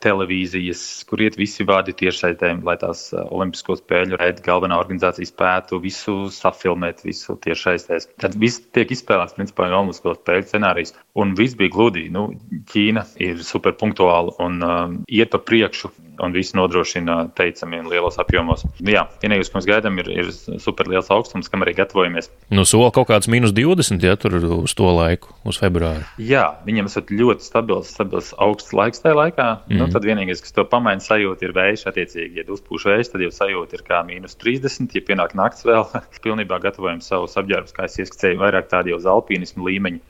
televīzijas, 0.05 0.83
kur 1.09 1.23
iet 1.25 1.39
visi 1.41 1.67
vārdi 1.67 1.95
tiešsaitēm, 1.97 2.63
lai 2.67 2.77
tās 2.81 3.09
Olimpisko 3.17 3.79
spēļu 3.81 4.21
raida 4.21 4.45
galvenā 4.45 4.79
organizācija 4.81 5.29
spētu 5.29 5.81
visu 5.85 6.17
safilmēt, 6.33 7.05
visu 7.07 7.39
tiešsaistēs. 7.47 8.11
Tad 8.23 8.37
viss 8.41 8.63
tiek 8.77 8.93
izspēlēts, 8.95 9.37
principā, 9.39 9.71
no 9.71 9.83
Olimpisko 9.83 10.17
spēļu 10.21 10.49
scenārijas. 10.51 10.97
Un 11.19 11.37
viss 11.39 11.59
bija 11.59 11.75
gludi. 11.75 12.07
Nu, 12.13 12.29
Ķīna 12.73 13.07
ir 13.23 13.43
superpunktuāla 13.47 14.37
un 14.43 14.61
um, 14.65 14.99
iet 15.09 15.33
pa 15.33 15.41
priekšu 15.43 15.93
un 16.23 16.35
viss 16.37 16.57
nodrošina 16.57 17.31
teicamiem 17.39 17.89
lielos 17.91 18.19
apjomos. 18.23 18.67
Jā, 18.85 19.07
vienīgais, 19.23 19.51
ko 19.53 19.61
mēs 19.61 19.69
gaidām, 19.71 20.01
ir, 20.03 20.11
ir 20.13 20.31
super 20.63 20.91
liels 20.91 21.11
augstums, 21.15 21.51
kam 21.53 21.65
arī 21.65 21.77
gatavojamies. 21.79 22.31
Nu, 22.53 22.67
sola 22.69 22.91
kaut 22.95 23.09
kāds 23.11 23.31
minus 23.33 23.55
20, 23.57 24.03
ja 24.05 24.19
tur 24.21 24.37
uz 24.37 24.77
to 24.77 24.91
laiku, 24.93 25.33
uz 25.47 25.61
februāru. 25.63 26.05
Jā, 26.21 26.45
viņiem 26.67 26.91
esat 26.91 27.13
ļoti 27.15 27.47
stabils, 27.47 27.95
stabils 27.95 28.33
augsts 28.43 28.75
laiks 28.77 29.05
tajā 29.05 29.17
laikā. 29.23 29.51
Mm 29.67 29.77
nu, 29.77 29.85
mhm. 29.85 29.93
tad 29.95 30.07
vienīgais, 30.07 30.43
kas 30.43 30.55
to 30.57 30.65
pamaina 30.69 31.03
sajūta, 31.05 31.47
ir 31.47 31.55
vējš. 31.57 31.87
Attiecīgi, 31.91 32.41
ja 32.41 32.47
uzpūš 32.57 32.89
vējš, 32.91 33.13
tad 33.13 33.25
jau 33.25 33.33
sajūta 33.35 33.79
ir 33.79 33.85
kā 33.87 34.03
minus 34.07 34.37
30. 34.43 34.95
Ja 34.97 35.05
pienāk 35.07 35.37
nakts 35.39 35.67
vēl, 35.67 35.87
pilnībā 36.25 36.61
gatavojam 36.65 37.03
savus 37.05 37.37
apģērbus, 37.41 37.75
kā 37.77 37.89
es 37.89 37.99
ieskicēju, 38.03 38.41
vairāk 38.43 38.71
tādi 38.73 38.95
jau 38.95 39.01
uz 39.01 39.09
alpīnismu 39.11 39.67
līmeņa. 39.69 40.03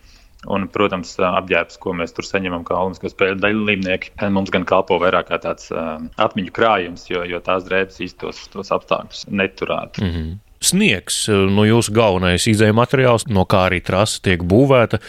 Un, 0.47 0.69
protams, 0.71 1.17
apģērbs, 1.27 1.79
ko 1.83 1.95
mēs 1.97 2.13
tur 2.15 2.27
saņemam, 2.29 2.63
kā 2.67 2.77
Olimpisko 2.79 3.11
spēļu 3.11 3.39
dalībnieki, 3.41 4.13
mums 4.31 4.53
gan 4.55 4.67
kalpo 4.69 4.99
vairāk 5.03 5.31
kā 5.33 5.41
tāds 5.43 5.73
uh, 5.73 5.97
atmiņu 6.23 6.53
krājums, 6.55 7.09
jo, 7.11 7.25
jo 7.27 7.41
tās 7.43 7.65
drēbes 7.67 7.99
īstos 8.05 8.45
tos 8.53 8.71
apstākļus 8.77 9.27
neturētu. 9.33 10.05
Mm 10.05 10.13
-hmm. 10.13 10.35
Sniegs, 10.67 11.25
no 11.31 11.67
jūsu 11.67 11.95
galvenais 11.97 12.47
izējuma 12.51 12.83
materiāls, 12.83 13.29
no 13.31 13.47
kā 13.49 13.67
arī 13.71 13.83
trasa 13.85 14.23
tiek 14.25 14.43
būvēta 14.47 15.01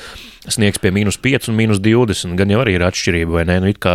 sniegs 0.51 0.79
pie 0.81 0.91
mīnus 0.95 1.19
5 1.23 1.49
un 1.51 1.57
mīnus 1.57 1.81
20. 1.83 2.35
Gan 2.39 2.51
jau 2.51 2.61
arī 2.63 2.77
ir 2.77 2.85
atšķirība, 2.87 3.33
vai 3.39 3.45
ne? 3.49 3.57
Nu, 3.63 3.71
it 3.71 3.81
kā 3.83 3.93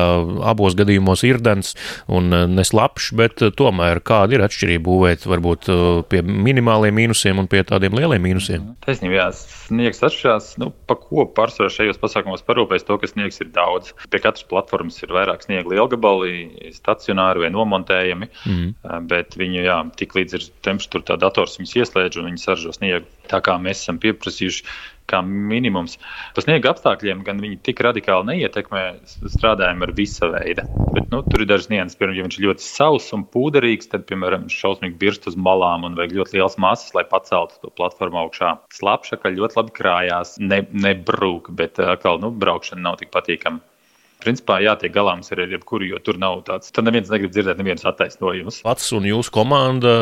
abos 0.49 0.76
gadījumos 0.78 1.25
ir 1.28 1.40
dens 1.45 1.75
un 2.12 2.33
e, 2.35 2.42
neslapjš, 2.50 3.12
bet 3.19 3.45
e, 3.45 3.50
tomēr 3.57 4.02
kāda 4.04 4.37
ir 4.37 4.45
atšķirība 4.47 4.85
būvēt 4.88 5.26
varbūt 5.31 5.71
pie 6.12 6.23
minimāliem 6.26 6.97
mīnusiem 6.99 7.40
un 7.40 7.49
pie 7.50 7.62
tādiem 7.69 7.97
lieliem 7.97 8.25
mīnusiem? 8.26 8.73
Taisnība, 8.85 9.19
jā, 9.21 9.28
sniegs 9.73 10.02
atšķirās. 10.04 10.52
Nu, 10.62 10.71
pa 10.88 10.97
ko 11.00 11.26
pārsvarā 11.37 11.73
šajos 11.73 12.00
pasākumos 12.02 12.45
parūpēs 12.47 12.87
to, 12.88 12.99
ka 13.00 13.11
sniegs 13.11 13.40
ir 13.42 13.52
daudz. 13.54 13.95
Pie 14.12 14.21
katras 14.23 14.47
platformas 14.49 15.00
ir 15.02 15.14
vairāk 15.14 15.47
sniega 15.47 15.73
lielgabali, 15.73 16.73
stacionāri 16.76 17.47
vai 17.47 17.52
nomontējami, 17.54 18.28
mm. 18.28 19.07
bet 19.11 19.38
viņi, 19.40 19.64
jā, 19.69 19.78
tik 19.99 20.16
līdz 20.19 20.38
ir 20.38 20.49
temperatūra, 20.66 21.09
tā 21.12 21.19
dators 21.23 21.51
viņus 21.61 21.76
ieslēdz 21.82 22.21
un 22.21 22.30
viņi 22.30 22.42
saržo 22.42 22.73
sniegu. 22.75 23.06
Tā 23.30 23.40
kā 23.44 23.56
mēs 23.61 23.85
esam 23.85 24.00
pieprasījuši 24.02 24.66
kā 25.11 25.21
minimums. 25.26 25.99
Pa 26.37 26.44
sniega 26.44 26.73
apstākļiem 26.73 27.23
gan 27.26 27.40
viņi 27.42 27.59
tik 27.66 27.82
radikāli 27.85 28.30
neietekmē, 28.30 28.82
strādājam 29.35 29.82
ar 29.85 29.92
visa 29.97 30.28
veida. 30.32 30.64
Bet, 30.94 31.09
nu, 31.12 31.23
tur 31.26 31.44
ir 31.44 31.50
dažas 31.50 31.71
nianses, 31.73 31.99
piemēram, 31.99 32.18
ja 32.21 32.26
viņš 32.28 32.38
ir 32.38 32.47
ļoti 32.47 32.66
sauss 32.66 33.16
un 33.16 33.26
pūderīgs, 33.35 33.90
tad, 33.92 34.06
piemēram, 34.11 34.47
šausmīgi 34.52 34.99
birst 35.00 35.28
uz 35.30 35.37
malām 35.37 35.88
un 35.88 35.99
vajag 35.99 36.16
ļoti 36.21 36.38
liels 36.38 36.59
masas, 36.62 36.94
lai 36.97 37.04
paceltu 37.09 37.61
to 37.62 37.75
platformu 37.78 38.23
augšā. 38.25 38.54
Slapša, 38.78 39.21
ka 39.23 39.35
ļoti 39.35 39.61
labi 39.61 39.76
krājās, 39.80 40.38
ne, 40.40 40.62
nebrūk, 40.87 41.52
bet 41.59 41.82
atkal, 41.82 42.23
nu, 42.23 42.32
braukšana 42.32 42.87
nav 42.87 43.02
tik 43.02 43.12
patīkama 43.14 43.62
principā 44.23 44.59
jātiek 44.62 44.93
galā 44.95 45.17
mums 45.19 45.33
ar 45.35 45.43
jebkuru, 45.45 45.88
jo 45.93 46.00
tur 46.05 46.19
nav 46.23 46.43
tāds. 46.47 46.73
Tad 46.75 46.87
neviens 46.87 47.11
negrib 47.12 47.33
dzirdēt 47.35 47.61
nevienas 47.61 47.87
attaisnojumus. 47.88 48.62
Pats 48.67 48.93
un 48.97 49.07
jūsu 49.09 49.33
komanda, 49.35 49.93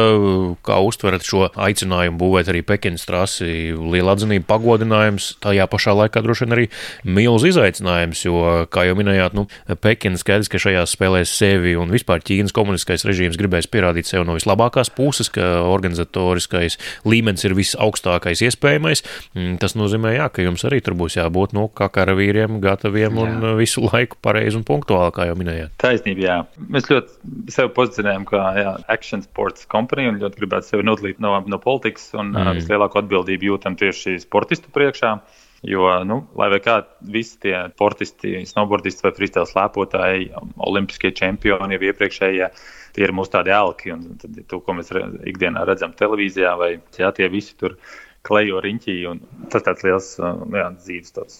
kā 0.66 0.78
uztverat 0.84 1.24
šo 1.26 1.48
aicinājumu 1.54 2.20
būvēt 2.20 2.50
arī 2.52 2.62
Pekinas 2.66 3.06
trasi, 3.08 3.72
liela 3.74 4.14
atzinība, 4.16 4.46
pagodinājums, 4.50 5.32
tajā 5.44 5.66
pašā 5.70 5.94
laikā 6.02 6.22
droši 6.24 6.46
vien 6.46 6.56
arī 6.56 6.66
milz 7.04 7.46
izaicinājums, 7.50 8.24
jo, 8.26 8.42
kā 8.72 8.86
jau 8.88 8.96
minējāt, 8.98 9.36
nu, 9.38 9.46
Pekina 9.80 10.20
skaidrs, 10.20 10.50
ka 10.50 10.60
šajās 10.62 10.96
spēlēs 10.96 11.32
sevi 11.34 11.76
un 11.78 11.92
vispār 11.94 12.22
Ķīnas 12.24 12.54
komunistiskais 12.56 13.06
režīms 13.08 13.38
gribēs 13.40 13.70
pierādīt 13.70 14.08
sev 14.08 14.26
no 14.28 14.36
vislabākās 14.38 14.92
puses, 14.94 15.30
ka 15.32 15.62
organizatoriskais 15.68 16.78
līmenis 17.08 17.46
ir 17.46 17.56
visaugstākais 17.58 18.42
iespējamais. 18.46 19.04
Mm, 19.36 19.56
tas 19.62 19.76
nozīmē, 19.78 20.16
jā, 20.18 20.28
ka 20.32 20.44
jums 20.44 20.64
arī 20.68 20.82
tur 20.84 20.96
būs 20.98 21.18
jābūt, 21.18 21.54
nu, 21.56 21.68
kā 21.72 21.90
karavīriem, 21.92 22.60
gataviem 22.62 23.16
jā. 23.20 23.26
un 23.26 23.48
visu 23.60 23.84
laiku 23.86 24.09
laiku 24.10 24.18
pareizi 24.22 24.58
un 24.58 24.64
punktuāli, 24.66 25.12
kā 25.14 25.26
jau 25.28 25.36
minējāt. 25.38 25.74
Taisnība, 25.80 26.20
jā. 26.24 26.38
Mēs 26.68 26.88
ļoti 26.90 27.52
sevi 27.54 27.70
pozicionējam 27.76 28.24
kā 28.26 28.42
jā, 28.58 28.72
action 28.88 29.22
sports 29.22 29.66
kompaniju 29.70 30.14
un 30.14 30.20
ļoti 30.20 30.40
gribētu 30.40 30.66
sevi 30.66 30.86
nodalīt 30.86 31.20
no, 31.20 31.38
no 31.46 31.58
politikas 31.58 32.12
un 32.14 32.34
mm. 32.34 32.58
vislielāko 32.58 33.00
atbildību 33.02 33.52
jūtam 33.52 33.76
tieši 33.78 34.18
sportistu 34.20 34.72
priekšā. 34.74 35.20
Jo, 35.60 35.90
nu, 36.08 36.22
lai 36.40 36.48
vai 36.48 36.58
kā 36.64 36.78
visi 37.04 37.36
tie 37.42 37.54
sportisti, 37.74 38.38
snowboardisti 38.48 39.04
vai 39.04 39.12
freestyle 39.12 39.44
slēpotāji, 39.44 40.30
olimpiskie 40.56 41.10
čempioni 41.12 41.76
jau 41.76 41.82
iepriekšējie, 41.84 42.46
tie 42.96 43.04
ir 43.04 43.12
mūsu 43.12 43.34
tādi 43.34 43.52
elki. 43.52 43.92
Un 43.92 44.16
tad 44.22 44.38
to, 44.48 44.62
ko 44.64 44.78
mēs 44.78 44.88
ikdienā 45.28 45.66
redzam 45.68 45.92
televīzijā, 45.92 46.54
vai 46.56 46.78
jā, 46.96 47.12
tie 47.12 47.28
visi 47.28 47.58
tur 47.60 47.76
klejo 48.26 48.60
riņķī. 48.64 48.96
Tas 49.52 49.64
tāds 49.66 49.84
liels 49.86 50.10
jā, 50.20 50.66
dzīves 50.76 51.14
tāds 51.16 51.38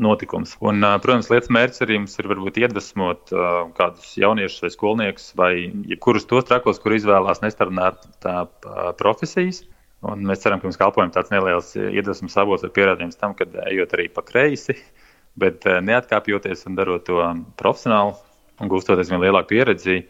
notikums. 0.00 0.54
Un, 0.62 0.84
protams, 1.02 1.30
lietas 1.32 1.50
mērķis 1.52 1.84
arī 1.86 1.98
mums 2.02 2.16
ir 2.20 2.30
varbūt 2.30 2.60
iedvesmot 2.62 3.34
kādus 3.78 4.14
jauniešus 4.20 4.64
vai 4.64 4.72
skolniekus 4.74 5.28
vai 5.38 5.52
jebkurus 5.90 6.28
tos 6.30 6.46
trakos, 6.48 6.80
kur 6.82 6.94
izvēlās 6.96 7.42
nestarnāt 7.44 8.06
tā 8.24 8.44
profesijas. 9.00 9.64
Un 10.06 10.24
mēs 10.24 10.40
ceram, 10.40 10.62
ka 10.62 10.68
mums 10.68 10.80
kalpojam 10.80 11.12
tāds 11.12 11.32
neliels 11.32 11.74
iedvesmas 11.76 12.38
avots 12.40 12.64
vai 12.64 12.72
pierādījums 12.78 13.20
tam, 13.20 13.34
ka 13.36 13.44
ejot 13.68 13.98
arī 13.98 14.08
pa 14.14 14.24
kreisi, 14.24 14.78
bet 15.40 15.66
neatkāpjoties 15.66 16.64
un 16.70 16.78
darot 16.78 17.04
to 17.10 17.20
profesionāli 17.60 18.16
un 18.60 18.70
gūstoties 18.70 19.10
vien 19.12 19.22
lielāku 19.22 19.54
pieredzi, 19.54 20.02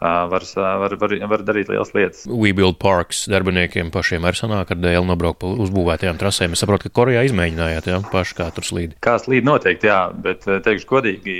var, 0.00 0.44
var, 0.56 0.96
var, 1.00 1.14
var 1.32 1.44
darīt 1.46 1.70
lielas 1.70 1.92
lietas. 1.96 2.24
WeBuild 2.26 2.78
Parks 2.80 3.26
darbiniekiem 3.30 3.92
pašiem 3.94 4.24
ar 4.28 4.38
sanāk 4.38 4.72
ar 4.74 4.80
dēlu 4.80 5.06
nobraukt 5.08 5.40
pa 5.42 5.52
uzbūvētajām 5.66 6.20
trasēm. 6.20 6.56
Es 6.56 6.64
saprotu, 6.64 6.88
ka 6.88 7.00
Korejā 7.00 7.24
izmēģinājāt, 7.28 7.90
jā, 7.92 8.02
paši 8.12 8.36
kā 8.40 8.50
tur 8.56 8.66
slīd. 8.66 8.98
Kā 9.04 9.18
slīd 9.22 9.48
noteikti, 9.48 9.90
jā, 9.90 10.02
bet 10.26 10.46
teikšu 10.48 10.90
godīgi, 10.90 11.38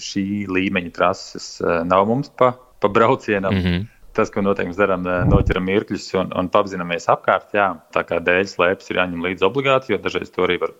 šī 0.00 0.26
līmeņa 0.50 0.92
trases 0.96 1.56
nav 1.88 2.06
mums 2.10 2.30
pa, 2.38 2.54
pa 2.80 2.92
braucienam. 2.92 3.54
Mm 3.54 3.66
-hmm 3.66 3.88
tas, 4.16 4.30
ko 4.34 4.42
noteikti 4.44 4.78
darām, 4.78 5.04
noķeram 5.30 5.66
mirkļus 5.70 6.08
un, 6.20 6.32
un 6.36 6.50
apzināmies 6.60 7.08
apkārt. 7.12 7.54
Jā, 7.56 7.68
tā 7.94 8.02
kā 8.08 8.18
dēļ 8.24 8.48
slēpes 8.50 8.90
ir 8.90 9.00
jāņem 9.00 9.22
līdzi 9.26 9.46
obligāti, 9.46 9.92
jo 9.94 10.00
dažreiz 10.02 10.32
to 10.34 10.46
arī 10.46 10.58
var 10.64 10.74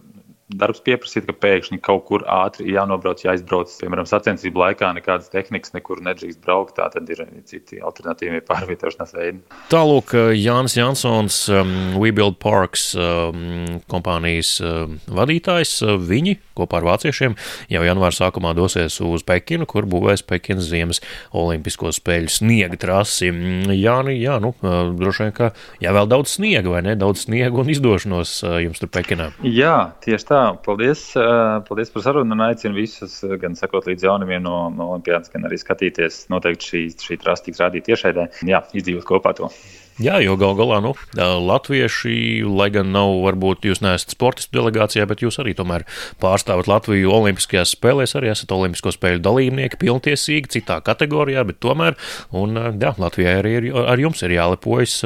darbs 0.59 0.83
pieprasīt, 0.85 1.27
ka 1.29 1.35
pēkšņi 1.37 1.81
kaut 1.85 2.07
kur 2.09 2.25
ātri 2.31 2.75
jānobrauc, 2.75 3.23
jāizbrauc. 3.25 3.73
Piemēram, 3.81 4.09
sacensību 4.09 4.63
laikā 4.65 4.93
nekādas 4.97 5.31
tehnikas 5.33 5.75
nekur 5.77 6.03
nedrīkst 6.05 6.43
braukt. 6.45 6.77
Tā 6.79 6.89
tad 6.95 7.11
ir 7.13 7.23
citi 7.49 7.81
alternatīvie 7.85 8.43
pārvietošanās 8.51 9.15
veidi. 9.17 9.43
Tālāk, 9.73 10.15
Jānis 10.39 10.77
Jansons, 10.79 11.43
um, 11.55 11.75
WeBuild 12.01 12.41
Parks 12.43 12.91
um, 12.99 13.81
kompānijas 13.91 14.57
um, 14.65 14.99
vadītājs, 15.11 15.79
viņi 16.11 16.39
kopā 16.61 16.81
ar 16.81 16.89
vāciešiem 16.93 17.37
jau 17.73 17.83
janvāra 17.87 18.17
sākumā 18.17 18.55
dosies 18.59 19.01
uz 19.05 19.25
Pekinu, 19.27 19.67
kur 19.71 19.89
būvēs 19.91 20.25
Pekinas 20.29 20.69
ziemas 20.71 21.03
olimpisko 21.37 21.93
spēļu 21.97 22.31
sniega 22.33 22.79
trasi. 22.81 23.31
Mm, 23.33 23.75
Jāni, 23.81 24.17
jā, 24.21 24.39
nu, 24.43 24.53
uh, 24.63 24.93
droši 24.97 25.27
vien, 25.27 25.35
ka 25.37 25.51
jā, 25.83 25.95
vēl 25.97 26.11
daudz 26.11 26.37
sniega, 26.37 26.69
vai 26.73 26.85
ne? 26.87 26.97
Daudz 27.01 27.27
sniega 27.27 27.63
un 27.63 27.71
izdošanos 27.73 28.37
jums 28.65 28.81
tur 28.83 28.91
Pekinā. 28.93 29.31
Jā, 29.47 29.75
tieši 30.05 30.29
tā. 30.29 30.41
Paldies, 30.65 31.05
paldies 31.69 31.93
par 31.95 32.05
sarunu 32.05 32.37
un 32.37 32.45
aicinu 32.47 32.77
visus 32.77 33.21
gan 33.43 33.57
sekot 33.59 33.89
līdz 33.91 34.07
jaunumiem 34.09 34.43
no, 34.45 34.57
no 34.75 34.91
Olimpiādas, 34.95 35.33
gan 35.33 35.47
arī 35.49 35.61
skatīties. 35.61 36.25
Noteikti 36.33 36.73
šī, 36.73 36.83
šī 37.07 37.21
trasta 37.23 37.49
tiks 37.49 37.63
rādīta 37.63 37.91
tiešraidē. 37.93 38.27
Jā, 38.51 38.65
izdzīvot 38.77 39.07
kopā 39.09 39.35
to. 39.39 39.51
Jā, 40.01 40.17
jo 40.25 40.37
gal 40.41 40.55
galā 40.57 40.79
nu, 40.85 40.95
latvieši, 41.19 42.41
lai 42.49 42.71
gan 42.73 42.89
nav, 42.95 43.19
varbūt 43.25 43.67
jūs 43.69 43.83
neesat 43.85 44.15
sportistu 44.15 44.57
delegācijā, 44.57 45.05
bet 45.11 45.21
jūs 45.25 45.37
arī 45.43 45.53
tomēr 45.59 45.85
pārstāvat 46.23 46.71
Latviju 46.71 47.11
Olimpiskajās 47.13 47.75
spēlēs, 47.77 48.15
arī 48.17 48.31
esat 48.33 48.55
Olimpisko 48.57 48.95
spēļu 48.95 49.21
dalībnieki, 49.27 49.81
pilntiesīgi, 49.83 50.53
citā 50.57 50.79
kategorijā, 50.87 51.45
bet 51.49 51.61
tomēr, 51.61 51.99
un 52.37 52.57
jā, 52.81 52.95
Latvijai 53.03 53.35
arī 53.43 53.53
ir, 53.59 53.69
ar 53.83 54.01
jums 54.01 54.25
ir 54.25 54.37
jālepojas, 54.39 55.01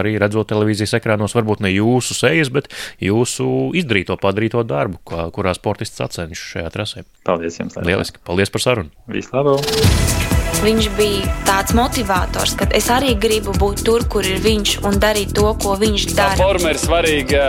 arī 0.00 0.16
redzot 0.22 0.50
televīzijas 0.50 0.96
ekrānos, 0.98 1.36
varbūt 1.38 1.62
ne 1.66 1.70
jūsu 1.76 2.18
sejas, 2.18 2.50
bet 2.54 2.72
jūsu 3.02 3.70
izdarīto, 3.78 4.18
padarīto 4.18 4.64
darbu, 4.66 4.98
kurā 5.36 5.54
sportists 5.54 6.02
sacenšas 6.02 6.56
šajā 6.56 6.74
trasē. 6.74 7.06
Paldies 7.28 7.62
jums! 7.62 7.78
Lieliski! 7.86 8.22
Paldies 8.26 8.50
par 8.50 8.66
sarunu! 8.66 8.90
Vislabāk! 9.10 10.29
Viņš 10.60 10.86
bija 10.98 11.28
tāds 11.48 11.72
motivators, 11.72 12.52
ka 12.60 12.66
es 12.76 12.90
arī 12.92 13.14
gribu 13.16 13.54
būt 13.56 13.80
tur, 13.86 14.04
kur 14.12 14.26
ir 14.28 14.42
viņš 14.44 14.74
un 14.84 14.98
darīt 15.00 15.32
to, 15.38 15.46
ko 15.62 15.72
viņš 15.80 16.04
dara. 16.12 16.36
Tā 16.36 16.42
forma 16.42 16.74
ir 16.74 16.80
svarīga 16.82 17.46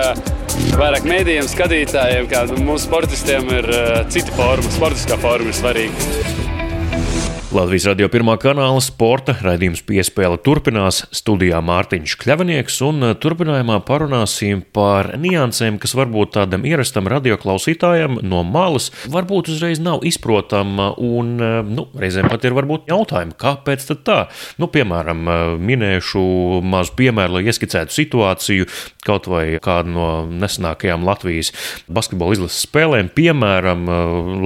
vairāk 0.80 1.10
mēdījiem, 1.12 1.50
skatītājiem, 1.52 2.32
kā 2.32 2.46
mūsu 2.56 2.86
sportistiem 2.88 3.52
ir 3.60 3.68
cita 4.16 4.32
forma. 4.40 4.72
Sportiskā 4.80 5.20
forma 5.20 5.52
ir 5.52 5.60
svarīga. 5.60 6.61
Latvijas 7.52 7.84
radio 7.90 8.08
pirmā 8.08 8.38
kanāla 8.40 8.80
sporta 8.80 9.34
raidījums 9.44 9.82
piespēle 9.84 10.38
turpinās 10.40 11.02
studijā 11.12 11.58
Mārtiņš 11.68 12.14
Kļavinieks, 12.22 12.78
un 12.88 13.04
eh, 13.04 13.16
turpinājumā 13.20 13.82
parunāsim 13.84 14.62
par 14.72 15.10
niansēm, 15.20 15.76
kas 15.82 15.92
varbūt 16.00 16.32
tādam 16.38 16.64
ierastam 16.64 17.10
radioklausītājam 17.12 18.22
no 18.24 18.46
malas 18.48 18.88
varbūt 19.12 19.50
uzreiz 19.52 19.82
nav 19.84 20.06
izprotama, 20.08 20.94
un 20.96 21.34
eh, 21.44 21.58
nu, 21.68 21.90
reizēm 22.00 22.30
pat 22.32 22.48
ir 22.48 22.56
varbūt 22.56 22.88
jautājumi, 22.88 23.36
kāpēc 23.44 23.84
tad 23.90 24.06
tā? 24.08 24.18
Nu, 24.56 24.72
piemēram, 24.72 25.28
eh, 25.28 25.44
minēšu 25.60 26.24
mazu 26.64 26.96
piemēru, 27.04 27.36
lai 27.36 27.44
ieskicētu 27.52 27.98
situāciju, 27.98 28.70
kaut 29.04 29.28
vai 29.28 29.44
kādu 29.60 29.92
no 29.98 30.08
nesenākajām 30.32 31.04
Latvijas 31.04 31.52
basketbola 31.92 32.40
izlases 32.40 32.64
spēlēm, 32.70 33.12
piemēram, 33.12 33.84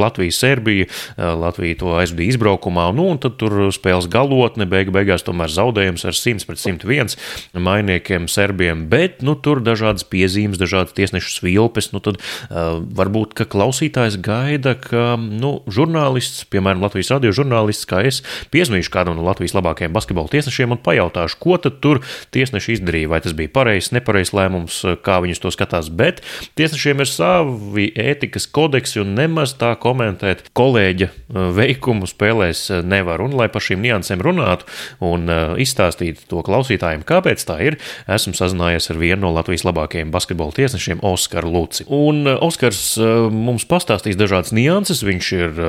Latvija-Serbija, 0.01 0.89
Latvija 1.37 1.81
to 1.83 1.95
aizvadīja 1.99 2.33
izbraukumā 2.33 2.89
nu, 2.95 3.09
un 3.13 3.19
tad 3.21 3.37
tur 3.41 3.69
spēles 3.75 4.07
galotne, 4.11 4.67
beigu 4.69 4.93
beigās 4.95 5.25
tomēr 5.25 5.51
zaudējums 5.51 6.05
ar 6.07 6.15
100 6.17 6.47
pret 6.47 6.61
101 6.61 7.15
mainiekiem, 7.53 8.29
serbiem, 8.31 8.85
bet, 8.91 9.21
nu, 9.25 9.35
tur 9.35 9.61
dažādas 9.65 10.05
piezīmes, 10.07 10.59
dažādas 10.61 10.95
tiesnešu 10.97 11.33
svilpes, 11.39 11.91
nu, 11.93 12.01
tad 12.03 12.19
uh, 12.19 12.79
varbūt, 12.95 13.35
ka 13.37 13.47
klausītājs 13.49 14.19
gaida, 14.23 14.75
ka, 14.79 15.15
nu, 15.19 15.57
žurnālists, 15.71 16.45
piemēram, 16.51 16.83
Latvijas 16.85 17.11
radio 17.15 17.33
žurnālists, 17.35 17.87
kā 17.89 18.01
es, 18.07 18.21
piezmīšu 18.53 18.93
kādam 18.93 19.19
no 19.19 19.25
Latvijas 19.27 19.55
labākajiem 19.57 19.95
basketbola 19.95 20.31
tiesnešiem 20.31 20.75
un 20.75 20.81
pajautāšu, 20.85 21.39
ko 21.41 21.59
tad 21.61 21.79
tur 21.83 22.01
tiesneši 22.35 22.77
izdarīja, 22.79 23.11
vai 23.11 23.21
tas 23.25 23.35
bija 23.37 23.51
pareizs, 23.55 23.91
nepareizs 23.95 24.33
lēmums, 24.35 24.81
kā 25.05 25.19
viņus 25.23 25.43
to 25.43 25.53
skatās, 25.53 25.89
bet 25.93 26.21
tiesnešiem 26.59 27.03
ir 27.03 27.11
savi 27.11 27.89
ētikas 27.91 28.47
kodeksi 28.55 29.01
un 29.03 29.15
nemaz 29.17 29.55
tā 29.59 29.73
komentēt 29.81 30.45
kolēģa 30.57 31.09
veikumu 31.55 32.09
spēlēs 32.09 32.67
nevar. 32.89 33.23
Un, 33.25 33.35
lai 33.37 33.47
par 33.51 33.63
šīm 33.65 33.83
niansēm 33.83 34.23
runātu 34.25 34.67
un 35.05 35.29
uh, 35.29 35.55
izstāstītu 35.61 36.27
to 36.31 36.43
klausītājiem, 36.45 37.05
kāpēc 37.07 37.45
tā 37.47 37.59
ir, 37.65 37.79
esmu 38.11 38.35
sazinājies 38.37 38.91
ar 38.93 39.01
vienu 39.01 39.25
no 39.25 39.33
Latvijas 39.35 39.65
labākajiem 39.67 40.11
basketbola 40.13 40.55
tiesnešiem, 40.55 41.01
Oskaru 41.05 41.51
Luci. 41.53 41.87
Un 41.89 42.23
uh, 42.27 42.39
Oskars 42.45 42.83
uh, 42.99 43.27
mums 43.31 43.67
pastāstīs 43.69 44.19
dažādas 44.19 44.53
nianses. 44.55 45.03
Viņš 45.05 45.31
ir 45.35 45.59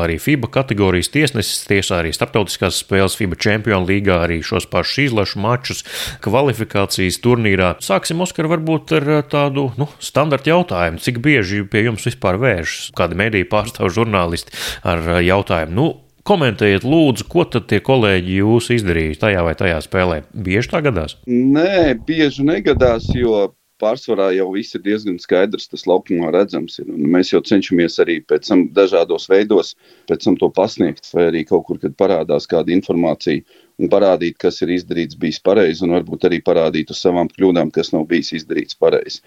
arī 0.00 0.16
FIBA 0.22 0.50
kategorijas 0.54 1.10
tiesnesis, 1.14 1.64
tiesā 1.68 2.00
arī 2.02 2.12
starptautiskās 2.14 2.82
spēles 2.84 3.16
FIBA 3.18 3.38
Champions 3.40 3.88
līgā, 3.88 4.20
arī 4.26 4.40
šos 4.44 4.68
pašus 4.70 5.08
izlašu 5.08 5.42
mačus, 5.42 5.82
kvalifikācijas 6.24 7.20
turnīrā. 7.24 7.74
Sāksim, 7.84 8.22
Oskar, 8.24 8.48
varbūt 8.50 8.94
ar 8.98 9.10
tādu 9.30 9.70
nu, 9.80 9.88
standarta 10.02 10.52
jautājumu. 10.52 11.02
Cik 11.04 11.20
bieži 11.24 11.64
pie 11.70 11.86
jums 11.88 12.06
vispār 12.08 12.38
vēršas 12.42 12.94
kādi 12.98 13.18
mediju 13.18 13.50
pārstāvu 13.52 13.92
žurnālisti 13.98 14.54
ar 14.86 15.02
jautājumu? 15.24 15.74
Nu, 15.74 15.88
Komentējiet, 16.24 16.86
lūdzu, 16.88 17.26
ko 17.28 17.42
tad 17.44 17.66
tie 17.68 17.82
kolēģi 17.84 18.38
jūs 18.38 18.70
izdarīja 18.72 19.18
tajā 19.26 19.42
vai 19.44 19.52
tajā 19.60 19.82
spēlē? 19.84 20.22
Bieži 20.32 20.70
tā 20.72 20.80
gadās? 20.86 21.18
Nē, 21.28 21.98
bieži 22.08 22.46
negadās, 22.48 23.10
jo 23.12 23.50
pārsvarā 23.82 24.30
jau 24.32 24.46
viss 24.54 24.72
ir 24.72 24.80
diezgan 24.86 25.18
skaidrs, 25.20 25.68
tas 25.68 25.84
laukumā 25.90 26.30
redzams. 26.32 26.78
Ir. 26.80 26.88
Un 26.94 27.10
mēs 27.12 27.34
jau 27.34 27.42
cenšamies 27.44 27.98
arī 28.00 28.22
pēc 28.24 28.48
tam 28.48 28.64
dažādos 28.72 29.28
veidos 29.28 29.74
pēc 30.08 30.24
tam 30.24 30.38
to 30.40 30.48
pasniegt, 30.54 31.10
vai 31.12 31.28
arī 31.28 31.44
kaut 31.48 31.66
kur, 31.68 31.82
kad 31.82 31.96
parādās 32.00 32.48
kāda 32.48 32.72
informācija 32.72 33.44
un 33.82 33.90
parādīt, 33.90 34.38
kas 34.38 34.60
ir 34.62 34.74
izdarīts 34.76 35.18
bijis 35.18 35.40
pareizi, 35.42 35.82
un 35.84 35.96
varbūt 35.96 36.28
arī 36.28 36.40
parādīt 36.46 36.92
uz 36.94 37.00
savām 37.02 37.30
kļūdām, 37.32 37.72
kas 37.74 37.90
nav 37.94 38.06
bijis 38.10 38.34
izdarīts 38.38 38.78
pareizi. 38.78 39.22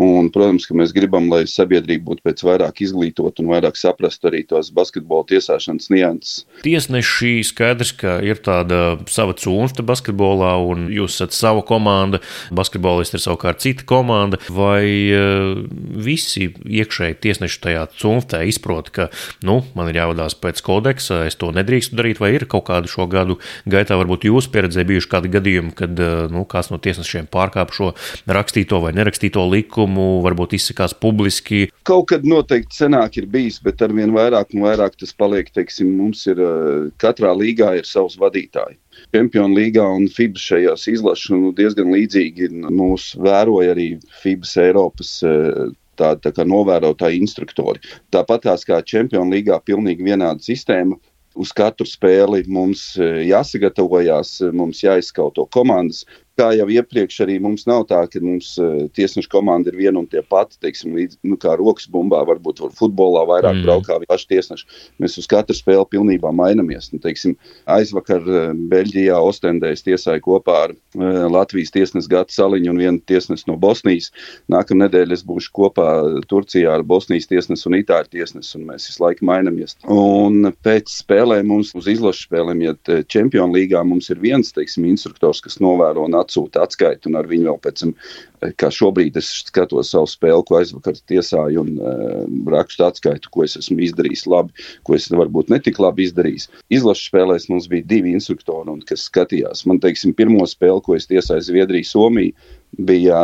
Un, 0.00 0.28
protams, 0.30 0.68
ka 0.70 0.76
mēs 0.78 0.92
gribam, 0.94 1.26
lai 1.32 1.42
sabiedrība 1.50 2.12
būtu 2.12 2.22
pēc 2.22 2.44
vairāk 2.46 2.78
izglītot 2.84 3.40
un 3.42 3.48
vairāk 3.50 3.74
saprast 3.74 4.22
arī 4.28 4.44
tos 4.46 4.68
basketbola 4.70 5.26
tiesāšanas 5.32 5.90
nianses. 5.90 6.44
Tiesneši 6.62 7.32
skaidrs, 7.48 7.90
ka 7.98 8.20
ir 8.22 8.38
tāda 8.38 9.00
sava 9.10 9.34
cūnsta 9.34 9.82
basketbolā, 9.86 10.52
un 10.62 10.86
jūs 10.94 11.18
esat 11.18 11.34
sava 11.34 11.64
komanda, 11.66 12.22
basketbolisti 12.54 13.18
ir 13.18 13.24
savukārt 13.24 13.64
cita 13.64 13.86
komanda. 13.90 14.38
Vai 14.54 14.86
uh, 15.10 15.58
visi 16.06 16.52
iekšēji 16.54 17.18
tiesneši 17.26 17.60
tajā 17.66 17.84
cūnstē 17.98 18.44
izprot, 18.46 18.92
ka, 18.94 19.10
nu, 19.42 19.58
man 19.74 19.90
ir 19.90 19.98
jāvadās 20.04 20.38
pēc 20.38 20.62
kodeksa, 20.70 21.24
es 21.26 21.34
to 21.40 21.50
nedrīkstu 21.56 21.98
darīt, 21.98 22.22
vai 22.22 22.36
ir 22.38 22.46
kaut 22.46 22.68
kādu 22.70 22.94
šo 22.94 23.10
gadu 23.10 23.40
gaitā? 23.66 23.89
Gaitā 23.90 23.98
varbūt 23.98 24.26
jūsu 24.28 24.50
pieredzē 24.54 24.84
bijuši 24.86 25.08
kādi 25.10 25.30
gadījumi, 25.30 25.72
kad 25.74 25.98
eh, 25.98 26.28
nu, 26.30 26.44
kāds 26.46 26.70
no 26.70 26.78
tiesnešiem 26.78 27.26
pārkāpa 27.30 27.74
šo 27.74 27.88
rakstīto 28.26 28.80
vai 28.80 28.92
nerakstīto 28.94 29.42
likumu, 29.50 30.22
varbūt 30.22 30.54
izsakās 30.54 30.94
publiski? 30.94 31.68
Kaut 31.82 32.10
kad 32.10 32.24
noteikti 32.24 32.76
senāk 32.76 33.18
ir 33.18 33.26
bijis, 33.26 33.60
bet 33.62 33.82
arvien 33.82 34.12
vairāk 34.14 34.54
un 34.54 34.66
vairāk 34.68 34.96
tas 35.00 35.12
paliek, 35.12 35.50
teiksim, 35.50 35.90
mums 35.98 36.26
ir 36.30 36.38
eh, 36.38 36.90
katrā 37.02 37.34
līgā 37.34 37.74
ir 37.80 37.88
savs 37.88 38.18
vadītājs. 38.20 38.78
Čempionu 39.14 39.54
līgā 39.56 39.84
un 39.96 40.08
FIBA 40.12 40.38
šajās 40.38 40.88
izlašu 40.90 41.38
nu, 41.38 41.52
diezgan 41.56 41.92
līdzīgi 41.94 42.50
mūs 42.68 43.14
vēroja 43.22 43.74
arī 43.74 43.92
FIBA 44.22 44.50
Eiropas 44.66 45.20
eh, 45.26 45.70
tādi 46.00 46.24
tā 46.24 46.32
kā 46.36 46.46
novērotāji 46.48 47.20
instruktori. 47.20 47.82
Tāpat 48.14 48.46
tās 48.46 48.64
kā 48.68 48.80
Čempionu 48.86 49.34
līgā, 49.34 49.60
pilnīgi 49.66 50.06
vienāda 50.06 50.42
sistēma 50.44 50.96
uz 51.40 51.52
katru 51.56 51.88
spēli 51.88 52.44
mums 52.52 52.84
eh, 53.00 53.22
jāsagatavojas, 53.30 54.36
mums 54.56 54.82
jāizskauto 54.84 55.46
komandas, 55.54 56.04
kā 56.38 56.50
jau 56.56 56.66
iepriekš, 56.72 57.20
arī 57.24 57.38
mums 57.42 57.66
nav 57.68 57.84
tā, 57.90 58.00
ka 58.10 58.20
mums 58.22 58.52
uh, 58.60 58.86
tiesneša 58.96 59.30
komanda 59.32 59.72
ir 59.72 59.78
viena 59.80 60.00
un 60.00 60.08
tie 60.10 60.22
pati, 60.22 60.58
teiksim, 60.62 60.94
līdz, 60.96 61.18
nu, 61.26 61.38
kā 61.40 61.56
rokas 61.58 61.88
bumbā, 61.90 62.22
varbūt 62.28 62.62
var 62.64 62.74
futbolā 62.76 63.24
vairāk 63.28 63.58
mm. 63.58 63.64
braukā 63.66 63.98
paši 64.08 64.28
tiesneši. 64.34 64.80
Mēs 65.02 65.18
uz 65.20 65.28
katru 65.30 65.56
spēli 65.56 65.86
pilnībā 65.92 66.32
mainamies. 66.36 66.90
Nu, 66.94 67.00
teiksim, 67.02 67.36
aizvakar 67.70 68.24
uh, 68.24 68.52
Beļģijā 68.70 69.18
Ostendē 69.20 69.72
es 69.74 69.84
tiesāju 69.86 70.24
kopā 70.28 70.56
ar 70.68 70.74
uh, 70.74 71.26
Latvijas 71.30 71.74
tiesnesi 71.74 72.10
Gatu 72.10 72.34
Saliņu 72.36 72.72
un 72.72 72.82
vienu 72.84 73.04
tiesnesi 73.10 73.48
no 73.50 73.58
Bosnijas. 73.60 74.10
Nākamā 74.52 74.86
nedēļa 74.86 75.18
es 75.18 75.26
būšu 75.26 75.52
kopā 75.56 75.88
Turcijā 76.30 76.78
ar 76.78 76.86
Bosnijas 76.86 77.28
tiesnesi 77.30 77.68
un 77.68 77.78
Itāļu 77.80 78.14
tiesnesi, 78.16 78.54
un 78.58 78.68
mēs 78.70 78.88
visu 78.88 79.04
laiku 79.04 79.26
mainamies. 79.28 79.76
Un 79.90 80.52
pēc 80.64 80.92
spēlēm 81.00 81.50
mums 81.50 81.74
uz 81.78 81.88
izlašu 81.90 82.28
spēlēm, 82.28 82.64
ja 82.64 82.76
Čempionu 83.10 83.58
līgā 83.58 83.82
mums 83.86 84.10
ir 84.12 84.20
viens, 84.22 84.52
teiksim, 84.56 84.86
instruktors, 84.88 85.42
kas 85.44 85.60
novēro 85.62 86.06
un 86.08 86.16
atsūta 86.20 86.64
atskaiti, 86.66 87.10
un 87.10 87.18
ar 87.20 87.28
viņu 87.30 87.48
vēl 87.48 87.58
pēc 87.64 87.82
tam, 87.82 87.94
eh, 88.42 88.52
kā 88.60 88.70
šobrīd 88.74 89.18
es 89.20 89.30
skatos 89.46 89.92
savu 89.94 90.08
spēli, 90.10 90.44
ko 90.48 90.60
aizvakar 90.60 90.98
tiesāju, 91.10 91.64
un 91.64 91.80
uh, 91.80 92.54
rakstu 92.54 92.86
atskaitu, 92.86 93.32
ko 93.32 93.44
es 93.46 93.56
esmu 93.60 93.80
izdarījis 93.86 94.26
labi, 94.30 94.68
ko 94.86 94.96
es 94.98 95.08
varbūt 95.12 95.52
netik 95.52 95.80
labi 95.82 96.06
izdarījis. 96.08 96.48
Izlašu 96.72 97.10
spēlēs 97.10 97.48
mums 97.52 97.68
bija 97.70 97.88
divi 97.90 98.14
instruktori, 98.16 98.68
un, 98.72 98.84
kas 98.86 99.08
skatījās. 99.10 99.66
Man, 99.66 99.82
teiksim, 99.82 100.14
pirmo 100.16 100.46
spēli, 100.48 100.84
ko 100.86 100.96
es 100.96 101.08
tiesāju 101.10 101.48
Zviedriju, 101.50 101.88
Somiju, 101.88 102.36
bija 102.78 103.18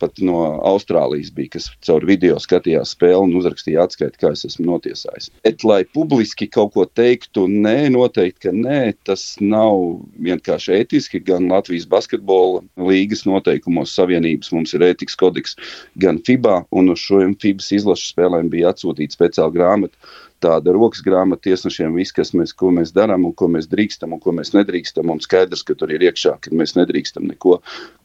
pat 0.00 0.18
no 0.24 0.38
Austrālijas, 0.66 1.30
bija, 1.34 1.54
kas 1.56 1.68
caur 1.86 2.04
video 2.08 2.38
skatījās 2.42 2.94
spēli 2.96 3.28
un 3.28 3.36
uzrakstīja 3.38 3.84
atskaiti, 3.86 4.20
kā 4.20 4.32
es 4.34 4.44
esmu 4.48 4.66
notiesājis. 4.72 5.30
Bet, 5.46 5.64
lai 5.66 5.82
publiski 5.94 6.48
kaut 6.50 6.74
ko 6.74 6.86
teiktu, 6.86 7.46
nē, 7.48 7.90
noteikti, 7.94 8.48
ka 8.48 8.54
nē, 8.54 8.80
tas 9.08 9.24
nav 9.40 10.00
vienkārši 10.24 10.76
ētiski. 10.80 11.22
Gan 11.28 11.48
Latvijas 11.52 11.88
basketbola 11.90 12.62
līgas 12.88 13.24
noteikumos 13.28 13.94
savienības 13.96 14.52
mums 14.54 14.74
ir 14.76 14.86
ētikas 14.90 15.18
kodeks, 15.18 15.58
gan 16.00 16.20
FIBA, 16.26 16.62
un 16.74 16.94
uz 16.94 17.02
šiem 17.06 17.36
FIBas 17.40 17.72
izlašu 17.78 18.12
spēlēm 18.12 18.50
bija 18.52 18.74
atsūtīta 18.74 19.18
speciāla 19.18 19.54
grāmata 19.54 19.96
tāda 20.44 20.72
rokas 20.74 21.02
grāmata 21.04 21.48
tiesnešiem, 21.48 21.96
viss, 21.98 22.14
kas 22.14 22.32
mēs, 22.36 22.54
mēs 22.74 22.92
darām 22.96 23.26
un 23.28 23.34
ko 23.38 23.48
mēs 23.50 23.68
drīkstam 23.70 24.14
un 24.14 24.22
ko 24.22 24.34
mēs 24.36 24.54
nedrīkstam. 24.54 25.10
Un 25.12 25.22
skaidrs, 25.24 25.64
ka 25.66 25.76
tur 25.78 25.92
ir 25.94 26.04
iekšā, 26.08 26.36
ka 26.44 26.54
mēs 26.54 26.76
nedrīkstam 26.78 27.28
neko 27.30 27.58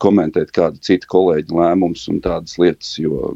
komentēt, 0.03 0.53
kāda 0.55 0.81
cita 0.83 1.09
kolēģa 1.13 1.57
lēmums 1.59 2.07
un 2.11 2.21
tādas 2.25 2.57
lietas, 2.61 2.95
jo, 3.01 3.33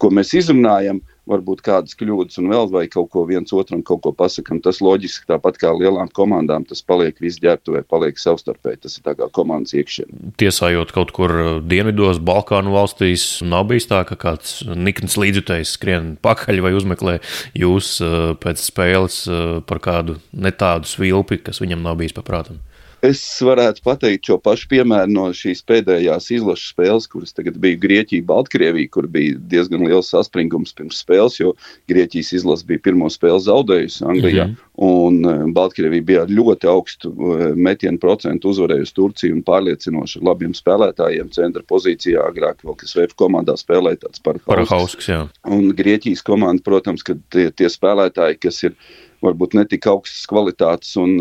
ko 0.00 0.12
mēs 0.14 0.34
izrunājam, 0.38 1.02
varbūt 1.30 1.62
kādas 1.66 1.96
kļūdas 1.98 2.40
un 2.42 2.50
vēl 2.52 2.70
vai 2.72 2.84
kaut 2.90 3.10
ko 3.14 3.24
viens 3.28 3.52
otram 3.56 3.84
kaut 3.86 4.02
ko 4.04 4.12
pasakām. 4.16 4.60
Tas 4.64 4.80
loģiski 4.84 5.28
tāpat 5.30 5.60
kā 5.62 5.72
lielām 5.76 6.10
komandām, 6.16 6.66
tas 6.68 6.82
paliek 6.86 7.18
viss 7.22 7.40
ģērbtuvē, 7.42 7.84
paliek 7.90 8.18
savstarpēji. 8.20 8.82
Tas 8.84 8.98
ir 8.98 9.06
tā 9.06 9.16
kā 9.18 9.30
komandas 9.34 9.74
iekšienē. 9.78 10.34
Tiesājot 10.40 10.94
kaut 10.96 11.14
kur 11.16 11.34
dienvidos, 11.66 12.20
Balkānu 12.22 12.74
valstīs, 12.74 13.26
nav 13.46 13.68
bijis 13.70 13.88
tā, 13.90 14.02
ka 14.08 14.18
kāds 14.20 14.60
nikns 14.68 15.18
līdzjutējs 15.20 15.76
skrien 15.78 16.14
pakaļ 16.22 16.64
vai 16.64 16.74
uzmeklē 16.76 17.18
jūs 17.58 17.96
eh, 18.04 18.18
pēc 18.40 18.64
spēles 18.64 19.22
eh, 19.28 19.52
par 19.66 19.82
kādu 19.84 20.18
netādu 20.32 20.90
svilpi, 20.90 21.40
kas 21.44 21.62
viņam 21.62 21.86
nav 21.86 22.00
bijis 22.00 22.16
paprātam. 22.16 22.60
Es 23.04 23.20
varētu 23.40 23.80
pateikt 23.84 24.28
šo 24.28 24.36
pašu 24.44 24.68
piemēru 24.68 25.12
no 25.14 25.22
šīs 25.36 25.62
pēdējās 25.68 26.26
izlases 26.36 26.72
spēles, 26.74 27.06
kuras 27.08 27.32
tagad 27.32 27.56
bija 27.62 27.78
Grieķija, 27.80 28.26
Baltkrievija, 28.28 28.90
kur 28.92 29.08
bija 29.08 29.38
diezgan 29.52 29.86
liels 29.88 30.10
saspringums 30.12 30.74
pirms 30.76 31.00
spēles, 31.00 31.38
jo 31.40 31.54
Grieķijas 31.88 32.34
izlase 32.36 32.68
bija 32.68 32.84
pirmo 32.90 33.08
spēli 33.12 33.40
zaudējusi 33.46 34.04
Anglijā. 34.04 34.46
Mm 34.50 34.52
-hmm. 34.52 34.68
Un 34.80 35.24
eh, 35.24 35.42
Baltkrievija 35.56 36.08
bija 36.12 36.22
ar 36.26 36.30
ļoti 36.36 36.68
augstu 36.68 37.10
eh, 37.10 37.46
metienu 37.56 37.98
procentu 37.98 38.52
uzvarējusi 38.52 38.96
Turciju 38.96 39.34
un 39.38 39.42
pārliecinoši 39.48 40.20
ar 40.20 40.28
labiem 40.32 40.52
spēlētājiem. 40.56 41.32
Centra 41.32 41.62
pozīcijā 41.62 42.28
agrāk 42.28 42.64
vēl 42.64 42.76
kas 42.76 42.96
VF 42.96 43.16
komandā 43.16 43.56
spēlēja 43.56 44.04
tāds 44.04 44.20
Parahausks. 44.20 45.08
Un 45.48 45.72
Grieķijas 45.76 46.22
komanda, 46.22 46.62
protams, 46.64 47.02
ka 47.02 47.16
tie, 47.32 47.50
tie 47.50 47.68
spēlētāji, 47.68 48.40
kas 48.40 48.62
ir 48.62 48.76
varbūt 49.24 49.56
netik 49.58 49.86
augstas 49.90 50.26
kvalitātes 50.30 50.92
un 51.00 51.16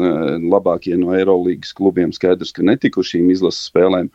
labākie 0.52 0.98
no 1.00 1.14
Eirolandes 1.16 1.74
klubiem 1.76 2.14
skaidrs, 2.16 2.54
ka 2.56 2.66
netikuši 2.66 3.18
šīm 3.18 3.32
izlases 3.34 3.70
spēlēm. 3.72 4.12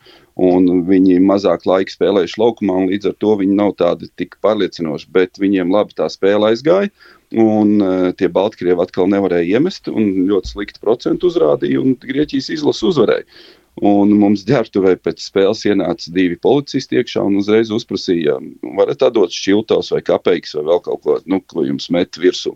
Viņi 0.89 1.19
mazāk 1.23 1.67
laika 1.69 1.93
spēlējuši 1.93 2.39
laukumā, 2.41 2.79
un 2.81 2.89
līdz 2.91 3.11
ar 3.11 3.19
to 3.23 3.35
viņi 3.41 3.59
nav 3.59 3.75
tādi 3.79 4.09
tik 4.19 4.35
pārliecinoši. 4.45 5.11
Bet 5.15 5.39
viņiem 5.41 5.71
labi 5.73 5.95
tā 5.97 6.09
spēle 6.11 6.51
aizgāja. 6.51 6.91
Un 7.35 7.81
uh, 7.81 8.11
tie 8.15 8.29
Baltkrievi 8.31 8.79
atkal 8.79 9.09
nevarēja 9.11 9.57
iemest, 9.57 9.89
un 9.89 10.27
ļoti 10.29 10.51
slikti 10.53 10.81
procentu 10.83 11.31
uzrādīja, 11.31 11.81
un 11.81 11.95
Grieķijas 11.99 12.51
izlase 12.53 12.85
uzvarēja. 12.91 13.25
Un 13.83 14.13
mums 14.15 14.45
ģērbtuvē 14.47 14.93
pēc 15.03 15.19
spēles 15.25 15.65
ienāca 15.67 16.11
divi 16.15 16.37
policisti 16.39 16.95
iekšā 16.95 17.25
un 17.27 17.41
uzreiz 17.41 17.73
uzprasīja, 17.75 18.37
varat 18.77 19.03
atdot 19.03 19.33
šķiltos 19.35 19.91
vai 19.91 19.99
kapeikas 20.05 20.55
vai 20.55 20.63
vēl 20.69 20.79
kaut 20.85 21.01
ko, 21.03 21.17
nu, 21.27 21.41
ko 21.43 21.65
jums 21.67 21.89
met 21.91 22.15
virsū. 22.15 22.53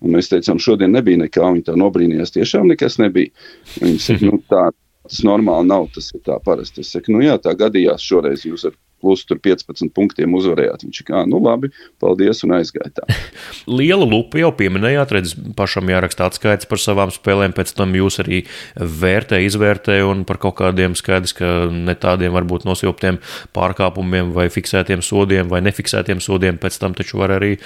Un 0.00 0.16
mēs 0.16 0.32
teicām, 0.32 0.62
šodien 0.62 0.96
nebija 0.96 1.20
nekā, 1.20 1.44
viņi 1.44 1.66
tā 1.66 1.76
nobrīnījās, 1.76 2.32
tiešām 2.38 2.72
nekas 2.72 2.96
nebija. 3.02 3.34
Viņi 3.82 4.00
saka, 4.00 4.30
nu, 4.30 4.40
tā, 4.48 4.62
tas 5.04 5.20
normāli 5.28 5.68
nav, 5.68 5.90
tas 5.92 6.08
ir 6.16 6.24
tā 6.24 6.40
parasti. 6.44 6.80
Es 6.80 6.94
saku, 6.96 7.12
nu 7.12 7.20
jā, 7.26 7.36
tā 7.42 7.52
gadījās 7.58 8.08
šoreiz 8.08 8.46
jūs 8.48 8.64
ar 8.70 8.78
plus 9.02 9.24
15 9.28 9.90
punktiem 9.94 10.34
uzvarējāt. 10.38 10.86
Viņš 10.86 11.02
kā, 11.08 11.24
nu 11.28 11.40
labi, 11.42 11.72
paldies 12.02 12.42
un 12.46 12.56
aizgāja 12.58 12.92
tā. 13.00 13.06
Liela 13.78 14.06
lupa 14.08 14.40
jau 14.40 14.52
pieminējāt, 14.56 15.14
redz, 15.16 15.34
pašam 15.58 15.90
jāraksta 15.92 16.28
atskaits 16.30 16.68
par 16.70 16.80
savām 16.82 17.12
spēlēm, 17.14 17.54
pēc 17.56 17.74
tam 17.78 17.96
jūs 17.98 18.20
arī 18.22 18.42
vērtē, 18.78 19.42
izvērtē 19.46 19.98
un 20.06 20.24
par 20.28 20.40
kaut 20.42 20.58
kādiem 20.62 20.96
skaidrs, 20.98 21.34
ka 21.36 21.52
ne 21.72 21.96
tādiem 21.98 22.34
varbūt 22.36 22.66
nosilptiem 22.68 23.20
pārkāpumiem 23.56 24.32
vai 24.36 24.48
fiksētiem 24.52 25.04
sodiem 25.04 25.50
vai 25.52 25.62
nefiksētiem 25.66 26.22
sodiem 26.22 26.60
pēc 26.62 26.78
tam 26.82 26.96
taču 26.98 27.20
var 27.20 27.36
arī 27.38 27.56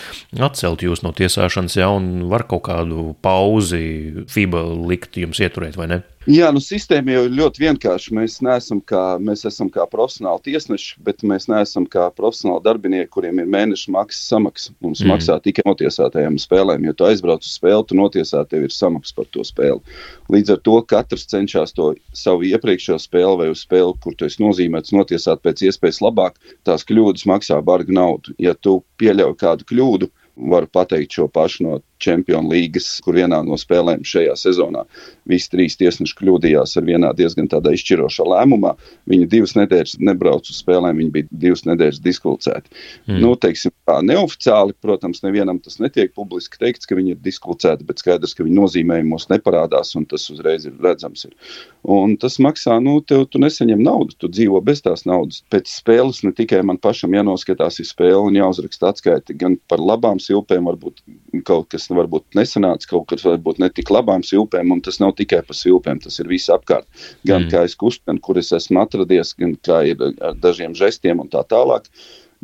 atcelt 0.40 0.84
jūs 0.84 1.04
no 1.04 1.12
tiesāšanas, 1.16 1.78
ja, 1.78 1.90
un 1.92 2.26
var 2.30 2.46
kaut 2.50 2.66
kādu 2.70 3.12
pauzi 3.24 4.24
FIBA 4.32 4.62
likt 4.88 5.18
jums 5.20 5.40
ieturēt, 5.42 5.78
vai 5.78 5.90
ne? 5.92 6.02
Jā, 6.26 6.48
nu 6.50 6.58
sistēma 6.58 7.12
jau 7.14 7.20
ir 7.28 7.34
ļoti 7.38 7.62
vienkārša. 7.62 8.14
Mēs, 8.16 8.40
neesam 8.42 8.80
kā, 8.82 9.02
mēs 9.22 9.44
esam 9.46 9.68
kā 9.70 9.84
profesionāli 9.86 10.42
tiesneši, 10.48 10.96
bet 11.06 11.22
mēs 11.22 11.46
neesam 11.46 11.86
kā 11.86 12.08
profesionāli 12.18 12.64
darbinieki, 12.64 13.10
kuriem 13.14 13.38
ir 13.38 13.46
mēneša 13.52 13.94
maksas 13.94 14.24
samaksa. 14.32 14.74
Mums 14.82 15.04
mm. 15.04 15.12
maksā 15.12 15.36
tikai 15.44 15.62
notiesātajām 15.68 16.40
spēlēm. 16.42 16.88
Ja 16.88 16.96
tu 16.98 17.06
aizbrauc 17.06 17.46
uz 17.46 17.52
spēli, 17.54 17.86
tu 17.86 17.98
notiesā, 18.00 18.42
tev 18.50 18.66
ir 18.66 18.74
samaksa 18.74 19.14
par 19.20 19.30
to 19.30 19.46
spēli. 19.46 19.96
Līdz 20.34 20.56
ar 20.56 20.60
to 20.66 20.80
katrs 20.90 21.28
cenšas 21.30 21.76
to 21.78 21.92
savu 22.10 22.50
iepriekšējo 22.50 22.98
spēli 23.06 23.42
vai 23.44 23.48
uz 23.54 23.62
spēli, 23.62 23.94
kur 24.02 24.18
tu 24.18 24.26
esi 24.26 24.42
nozīmēts, 24.42 24.96
notiesāt 24.98 25.46
pēc 25.46 25.62
iespējas 25.70 26.02
labāk. 26.02 26.42
Tās 26.66 26.82
kļūdas 26.90 27.28
maksā 27.30 27.62
bargu 27.62 27.94
naudu. 27.94 28.34
Ja 28.42 28.58
tu 28.58 28.80
pieļauj 28.98 29.38
kādu 29.44 29.70
kļūdu, 29.70 30.10
varu 30.36 30.68
pateikt 30.72 31.16
šo 31.16 31.28
pašu 31.32 31.64
no 31.64 31.78
Čempionu 31.96 32.50
līgas, 32.52 32.98
kur 33.00 33.16
vienā 33.16 33.38
no 33.46 33.56
spēlēm 33.56 34.02
šajā 34.04 34.34
sezonā 34.36 34.82
visi 35.28 35.48
trīs 35.52 35.78
tiesneši 35.80 36.12
kļūdījās 36.18 36.76
ar 36.76 36.84
vienā 36.84 37.12
diezgan 37.16 37.48
tādā 37.48 37.72
izšķirošā 37.72 38.26
lēmumā. 38.28 38.74
Viņi 39.08 39.28
divas 39.32 39.56
nedēļas 39.56 39.96
nebrauca 40.04 40.52
uz 40.52 40.58
spēlēm, 40.60 41.00
viņi 41.00 41.14
bija 41.14 41.40
divas 41.46 41.64
nedēļas 41.64 42.02
diskvalificēti. 42.04 42.68
Mm. 43.08 43.20
Nu, 43.24 43.32
teiksim, 43.40 43.72
tā 43.88 43.96
neoficiāli, 44.04 44.76
protams, 44.84 45.22
nevienam 45.24 45.60
tas 45.64 45.80
netiek 45.80 46.12
publiski 46.16 46.60
teikts, 46.60 46.88
ka 46.88 46.98
viņi 46.98 47.14
ir 47.14 47.22
diskvalificēti, 47.24 47.88
bet 47.88 48.04
skaidrs, 48.04 48.36
ka 48.36 48.44
viņi 48.44 48.60
nozīmējumos 48.60 49.30
neparādās, 49.32 49.94
un 49.96 50.04
tas 50.10 50.28
uzreiz 50.34 50.68
ir 50.68 50.76
redzams. 50.84 51.24
Ir. 51.30 51.56
Un 51.96 52.16
tas 52.20 52.36
maksā, 52.42 52.76
nu, 52.84 52.98
tev 53.00 53.24
tu 53.32 53.40
nesaņem 53.40 53.80
naudu, 53.82 54.18
tu 54.20 54.30
dzīvo 54.30 54.60
bez 54.68 54.84
tās 54.84 55.06
naudas. 55.08 55.40
Pēc 55.54 55.72
spēles 55.72 56.22
ne 56.26 56.34
tikai 56.36 56.60
man 56.66 56.80
pašam 56.82 57.16
jānoskatās 57.16 57.80
ir 57.80 57.88
spēle 57.88 58.20
un 58.28 58.36
jāuzraksta 58.36 58.92
atskaiti 58.92 59.36
gan 59.38 59.56
par 59.70 59.80
labām 59.80 60.20
silpēm, 60.26 60.66
varbūt 60.68 61.00
kaut 61.48 61.70
kas 61.72 61.88
varbūt 61.90 62.36
nesanāca, 62.38 62.90
kaut 62.90 63.08
kas 63.12 63.24
varbūt 63.26 63.60
ne 63.62 63.70
tik 63.72 63.90
labām 63.94 64.24
silpēm, 64.26 64.74
un 64.74 64.82
tas 64.84 65.00
nav 65.02 65.14
tikai 65.18 65.42
par 65.46 65.58
silpēm, 65.58 66.02
tas 66.04 66.20
ir 66.22 66.30
viss 66.30 66.52
apkārt. 66.52 66.86
Gan 67.28 67.46
mm. 67.46 67.50
kā 67.54 67.64
es 67.68 67.76
kustinu, 67.78 68.22
kur 68.22 68.40
es 68.42 68.52
esmu 68.56 68.82
atradies, 68.84 69.34
gan 69.38 69.56
kā 69.66 69.82
ir 69.92 70.02
ar 70.20 70.38
dažiem 70.42 70.76
žestiem 70.76 71.22
un 71.22 71.32
tā 71.32 71.44
tālāk. 71.48 71.88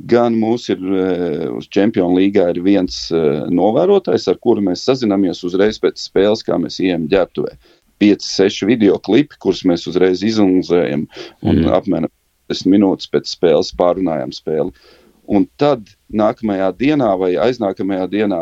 Gan 0.08 0.38
mums 0.40 0.70
ir 0.72 0.80
eh, 0.80 1.44
uz 1.52 1.68
Champions 1.68 2.16
League 2.16 2.40
ir 2.40 2.62
viens 2.64 3.04
eh, 3.12 3.44
novērotājs, 3.52 4.30
ar 4.32 4.40
kuru 4.40 4.64
mēs 4.64 4.86
sazināmies 4.88 5.44
uzreiz 5.44 5.78
pēc 5.82 6.00
spēles, 6.00 6.44
kā 6.46 6.56
mēs 6.58 6.80
ejam 6.80 7.04
ģērbtuvē. 7.12 7.54
5, 8.02 8.24
6 8.24 8.66
video 8.66 8.96
klipi, 8.98 9.36
kurus 9.38 9.62
mēs 9.68 9.84
uzreiz 9.86 10.24
izanalizējam 10.26 11.04
un 11.44 11.60
mm. 11.60 11.68
apmēram 11.76 12.10
10 12.50 12.72
minūtes 12.72 13.10
pēc 13.12 13.30
spēles 13.30 13.70
pārunājam 13.78 14.32
spēli. 14.34 14.72
Un 15.30 15.46
tad 15.60 15.86
nākamajā 16.12 16.70
dienā 16.76 17.10
vai 17.18 17.32
aiznākamajā 17.40 18.06
dienā 18.12 18.40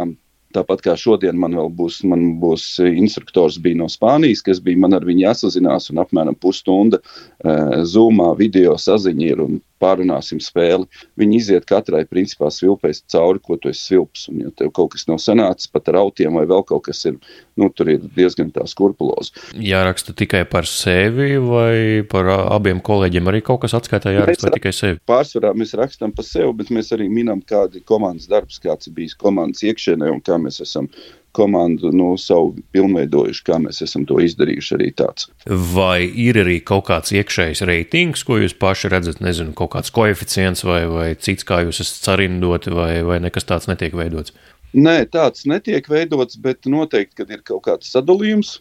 Tāpat 0.56 0.82
kā 0.82 0.96
šodien 0.98 1.38
man 1.38 1.54
vēl 1.58 1.70
būs, 1.78 2.00
man 2.10 2.36
būs 2.42 2.66
instruktors 2.82 3.60
bija 3.62 3.78
no 3.82 3.88
Spānijas, 3.92 4.42
kas 4.46 4.62
bija 4.64 4.80
man 4.82 4.96
ar 4.96 5.06
viņu 5.06 5.26
jāsazinās 5.28 5.90
un 5.92 6.02
apmēram 6.02 6.38
pusstunda 6.38 6.98
uh, 7.00 7.82
zūmā 7.86 8.32
video 8.38 8.76
saziņa 8.80 9.28
ir 9.30 9.44
un 9.46 9.60
pārunāsim 9.80 10.40
spēli. 10.42 10.86
Viņi 11.20 11.38
iziet 11.40 11.66
katrai 11.68 12.02
principā 12.08 12.50
svilpēs 12.52 13.02
cauri, 13.10 13.40
ko 13.42 13.56
tu 13.60 13.70
esi 13.72 13.90
svilps. 13.90 14.26
Un, 14.30 14.42
ja 14.44 14.52
tev 14.56 14.72
kaut 14.76 14.92
kas 14.94 15.06
nav 15.08 15.20
sanācis 15.22 15.70
pat 15.72 15.88
ar 15.92 16.00
autiem 16.02 16.36
vai 16.36 16.46
vēl 16.50 16.64
kaut 16.68 16.84
kas 16.88 17.02
ir, 17.08 17.16
nu, 17.60 17.70
tur 17.72 17.92
ir 17.94 18.04
diezgan 18.16 18.52
tā 18.54 18.66
skurpulozi. 18.70 19.32
Jāraksta 19.64 20.14
tikai 20.16 20.42
par 20.50 20.68
sevi 20.68 21.38
vai 21.42 22.02
par 22.10 22.28
abiem 22.36 22.82
kolēģiem 22.84 23.32
arī 23.32 23.42
kaut 23.46 23.62
kas 23.64 23.76
atskaitā 23.78 24.14
jāraksta 24.14 24.52
tikai 24.56 24.74
sevi? 24.76 25.00
Pārsvarā 25.08 25.54
mēs 25.56 25.74
rakstam 25.78 26.14
par 26.16 26.28
sevi, 26.28 26.52
bet 26.60 26.72
mēs 26.74 26.92
arī 26.96 27.08
minam, 27.12 27.40
kādi 27.40 27.82
komandas 27.86 28.28
darbs, 28.30 28.60
kāds 28.62 28.90
ir 28.90 28.96
bijis 28.98 29.16
komandas 29.20 29.64
iekšēnē 29.64 30.12
un 30.12 30.20
kā 30.24 30.36
mēs 30.42 30.60
esam 30.64 30.88
komandu 31.36 31.92
nu, 31.94 32.12
savu 32.18 32.56
pilnveidojuši, 32.74 33.42
kā 33.46 33.58
mēs 33.62 33.82
esam 33.86 34.02
to 34.08 34.18
izdarījuši 34.22 34.76
arī 34.76 34.88
tāds. 34.98 35.28
Vai 35.46 36.02
ir 36.08 36.40
arī 36.42 36.58
kaut 36.66 36.88
kāds 36.88 37.14
iekšējs 37.14 37.62
reitings, 37.70 38.24
ko 38.26 38.40
jūs 38.40 38.56
paši 38.58 38.90
redzat, 38.90 39.20
nezinu, 39.22 39.54
kaut 39.58 39.74
kāds 39.76 39.94
koeficients 39.94 40.66
vai, 40.66 40.82
vai 40.90 41.10
cits, 41.14 41.46
kā 41.46 41.62
jūs 41.66 41.82
esat 41.84 42.10
sarindoti, 42.10 42.74
vai, 42.74 42.92
vai 43.06 43.20
nekas 43.22 43.46
tāds 43.46 43.70
netiek 43.70 43.94
veidots? 43.98 44.34
Nē, 44.74 45.04
tāds 45.10 45.46
netiek 45.50 45.86
veidots, 45.90 46.38
bet 46.38 46.66
noteikti, 46.70 47.16
kad 47.22 47.30
ir 47.34 47.40
kaut 47.46 47.64
kāds 47.66 47.90
sadalījums 47.90 48.58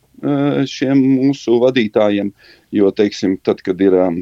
šiem 0.70 1.00
mūsu 1.00 1.60
vadītājiem, 1.64 2.34
Jo, 2.72 2.92
teiksim, 2.94 3.34
tad, 3.42 3.64
kad 3.66 3.80
ir 3.82 3.96
um, 3.98 4.20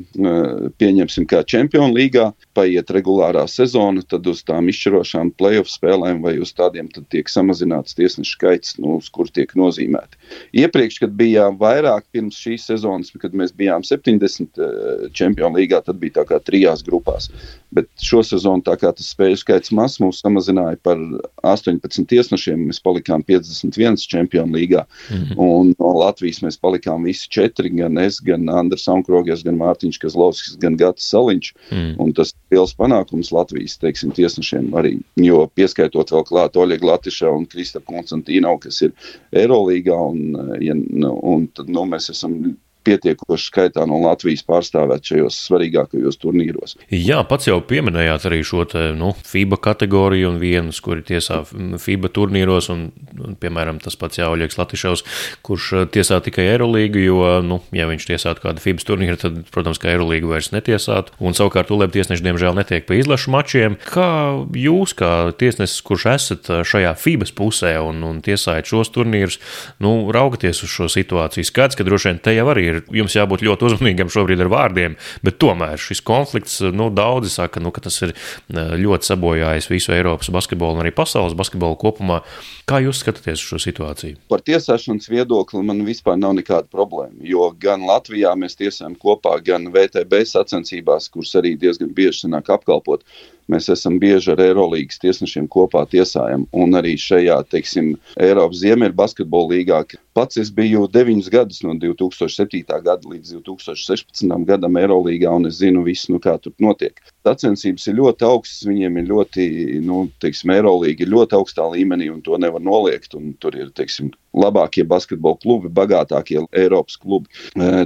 pieņemsim, 0.80 1.26
kā 1.28 1.42
Champions 1.44 1.92
līgā, 1.92 2.30
paiet 2.56 2.92
regulārā 2.96 3.44
sezona, 3.52 4.00
tad 4.08 4.28
uz 4.32 4.40
tām 4.48 4.70
izšķirošām 4.72 5.34
playoff 5.36 5.68
spēlēm 5.68 6.22
vai 6.24 6.38
uz 6.40 6.54
tādiem 6.56 6.88
tiek 7.12 7.28
samazināts 7.28 7.98
tiesnešu 7.98 8.38
skaits, 8.38 8.78
nu, 8.80 9.02
uz 9.02 9.10
kur 9.12 9.28
tiek 9.36 9.52
nozīmēti. 9.60 10.16
Iepriekš, 10.64 11.02
kad 11.04 11.18
bijām 11.20 11.60
vairāk 11.60 12.08
pirms 12.16 12.40
šīs 12.40 12.70
sezonas, 12.72 13.12
kad 13.20 13.36
mēs 13.36 13.52
bijām 13.52 13.84
70 13.84 14.64
Champions 15.12 15.60
līgā, 15.60 15.84
tad 15.84 16.00
bija 16.00 16.22
tā 16.22 16.28
kā 16.32 16.40
trijās 16.40 16.86
grupās. 16.88 17.28
Bet 17.76 17.92
šo 18.00 18.24
sezonu, 18.24 18.64
tā 18.64 18.78
kā 18.80 18.94
tas 18.96 19.12
spēļu 19.12 19.42
skaits 19.44 19.76
mazs, 19.76 20.00
mūs 20.00 20.24
samazināja 20.24 20.80
par 20.88 21.04
18 21.44 22.08
tiesnešiem, 22.08 22.70
mēs 22.70 22.80
palikām 22.80 23.28
51 23.28 24.00
Champions 24.08 24.56
līgā. 24.56 24.88
Mm 25.12 25.28
-hmm. 25.28 25.44
Un 25.44 25.76
no 25.88 25.93
Latvijas 26.02 26.41
mēs 26.43 26.60
palikām 26.62 27.06
visi 27.08 27.30
četri, 27.32 27.71
gan 27.78 27.97
es, 28.02 28.19
gan 28.23 28.47
Andris 28.52 28.88
Ankrogies, 28.91 29.43
gan 29.47 29.58
Mārtiņš 29.60 30.00
Kazlovskis, 30.04 30.58
gan 30.62 30.78
Gatis 30.80 31.08
Saliņš. 31.13 31.52
Mm. 31.71 31.93
Un 32.04 32.13
tas 32.17 32.34
ir 32.34 32.58
liels 32.58 32.76
panākums 32.78 33.32
Latvijas 33.36 33.78
teiksim, 33.82 34.13
tiesnešiem 34.17 34.69
arī, 34.78 34.97
jo 35.23 35.45
pieskaitot 35.58 36.12
vēl 36.13 36.28
klāt 36.28 36.60
Oļegu 36.60 36.91
Latišā 36.91 37.32
un 37.34 37.47
Kristapu 37.50 37.95
Konstantīnu, 37.95 38.58
kas 38.63 38.82
ir 38.86 38.95
Eirolīgā, 39.36 39.97
un, 40.12 40.58
ja, 40.63 40.76
nu, 40.76 41.13
un 41.23 41.47
tad 41.56 41.71
nu, 41.71 41.88
mēs 41.89 42.12
esam 42.13 42.39
pietiekoši 42.88 43.50
skaitā 43.52 43.86
no 43.89 44.00
Latvijas 44.04 44.43
pārstāvēt 44.47 45.12
šajos 45.12 45.38
svarīgākajos 45.47 46.19
turnīros. 46.21 46.78
Jā, 46.93 47.19
pats 47.28 47.50
jau 47.50 47.60
pieminējāt 47.67 48.28
arī 48.30 48.41
šo 48.47 48.63
te, 48.69 48.89
nu, 48.97 49.13
FIBA 49.28 49.60
kategoriju 49.67 50.32
un 50.32 50.39
vienus, 50.41 50.80
kuri 50.84 51.04
tiesā 51.08 51.41
FIBA 51.47 52.12
turnīros, 52.15 52.69
un, 52.73 52.88
un 53.23 53.38
piemēram, 53.39 53.82
tas 53.84 53.97
pats 54.00 54.21
Jāuļieks 54.21 54.60
Latišaus, 54.60 55.04
kurš 55.45 55.69
eh, 55.73 55.88
tiesā 55.97 56.19
tikai 56.23 56.47
Eirolīgu, 56.54 57.04
jo, 57.04 57.19
nu, 57.45 57.60
ja 57.76 57.88
viņš 57.89 58.08
tiesātu 58.12 58.45
kādu 58.45 58.63
FIBA 58.63 58.88
turnīru, 58.88 59.19
tad, 59.21 59.41
protams, 59.54 59.82
ka 59.82 59.91
Eirolīgu 59.93 60.32
vairs 60.32 60.52
netiesātu, 60.56 61.15
un 61.19 61.38
savukārt 61.38 61.71
ULEB 61.73 61.95
tiesneši, 61.95 62.26
diemžēl, 62.26 62.56
netiek 62.58 62.88
pie 62.88 63.02
izlašu 63.02 63.34
mačiem. 63.34 63.78
Kā 63.88 64.10
jūs, 64.58 64.95
kā 64.97 65.12
tiesnesis, 65.39 65.84
kurš 65.88 66.08
esat 66.15 66.52
eh, 66.54 66.63
šajā 66.67 66.95
FIBA 67.00 67.32
pusē 67.38 67.76
un, 67.84 68.02
un 68.08 68.21
tiesājat 68.26 68.69
šos 68.69 68.93
turnīrus, 68.95 69.39
nu, 69.84 69.97
raugaties 70.13 70.63
uz 70.65 70.73
šo 70.73 70.89
situāciju? 70.91 71.47
Skats, 71.47 71.78
ka 71.78 71.86
droši 71.88 72.12
vien 72.12 72.21
te 72.23 72.36
jau 72.36 72.47
arī 72.54 72.67
ir 72.71 72.77
ir 72.78 73.00
jums 73.02 73.16
jābūt 73.18 73.44
ļoti 73.48 73.68
uzmanīgam 73.70 74.12
šobrīd 74.13 74.42
ar 74.44 74.52
vārdiem, 74.54 74.98
bet 75.26 75.40
tomēr 75.42 75.80
šis 75.82 76.02
konflikts, 76.06 76.60
nu, 76.74 76.90
daudzi 76.94 77.32
saka, 77.34 77.62
nu, 77.63 77.74
ka 77.76 77.84
tas 77.88 78.00
ir 78.06 78.16
ļoti 78.54 79.12
sabojājis 79.12 79.70
visu 79.72 79.94
Eiropas 79.96 80.32
basketbolu 80.34 80.78
un 80.78 80.86
arī 80.86 80.94
pasaules 80.96 81.38
basketbolu 81.38 81.80
kopumā. 81.82 82.22
Kā 82.68 82.82
jūs 82.84 83.02
skatāties 83.04 83.40
uz 83.40 83.48
šo 83.54 83.62
situāciju? 83.63 84.18
Par 84.32 84.44
tiesāšanas 84.48 85.08
viedokli 85.12 85.63
man 85.66 85.86
vispār 85.88 86.20
nav 86.20 86.36
nekāda 86.40 86.68
problēma, 86.72 87.22
jo 87.24 87.50
gan 87.60 87.86
Latvijā 87.88 88.34
mēs 88.40 88.58
tiesājam 88.60 88.98
kopā, 89.00 89.38
gan 89.46 89.70
VTB 89.74 90.24
sacensībās, 90.28 91.10
kuras 91.13 91.36
arī 91.40 91.56
diezgan 91.60 91.94
bieži 91.96 92.26
sanāk 92.26 92.52
apkalpot 92.58 93.06
Mēs 93.52 93.70
esam 93.72 93.96
bieži 94.02 94.34
ar 94.34 94.42
Eirolandes 94.44 95.00
tiesnešiem 95.00 95.48
kopā 95.52 95.86
tiesājam, 95.88 96.44
un 96.52 96.76
arī 96.76 96.98
šajā, 97.00 97.38
teiksim, 97.52 97.94
Eiropas 98.20 98.60
Ziemeļu 98.64 98.96
basketbola 98.98 99.54
līgā. 99.54 99.80
Pats 100.18 100.40
es 100.42 100.52
biju 100.52 100.88
9 100.92 101.30
gadus 101.32 101.62
no 101.64 101.76
2007. 101.80 102.66
gada 102.68 102.98
līdz 103.08 103.38
2016. 103.40 104.28
gadam 104.50 104.80
Eirolandā, 104.82 105.32
un 105.32 105.48
es 105.48 105.62
zinu 105.62 105.86
visu, 105.88 106.12
nu, 106.12 106.20
kā 106.24 106.36
tur 106.42 106.56
notiek. 106.60 107.00
Sacensības 107.28 107.88
ir 107.92 108.00
ļoti 108.00 108.28
augstas, 108.28 108.63
viņiem 108.70 109.02
ir 109.02 109.10
ļoti, 109.12 109.48
nu, 109.86 110.06
teiksim, 110.24 110.54
Eirolandā 110.56 110.94
ir 110.96 111.12
ļoti 111.12 111.38
augstā 111.38 111.68
līmenī, 111.74 112.10
un 112.13 112.24
to 112.24 112.40
nevar 112.40 112.63
noliegt. 112.63 113.16
Tur 113.44 113.58
ir, 113.58 113.72
teiksim, 113.76 114.12
labākie 114.38 114.86
basketbola 114.88 115.38
klubi, 115.42 115.70
bagātākie 115.74 116.42
Eiropas 116.58 116.98
klubi. 117.02 117.28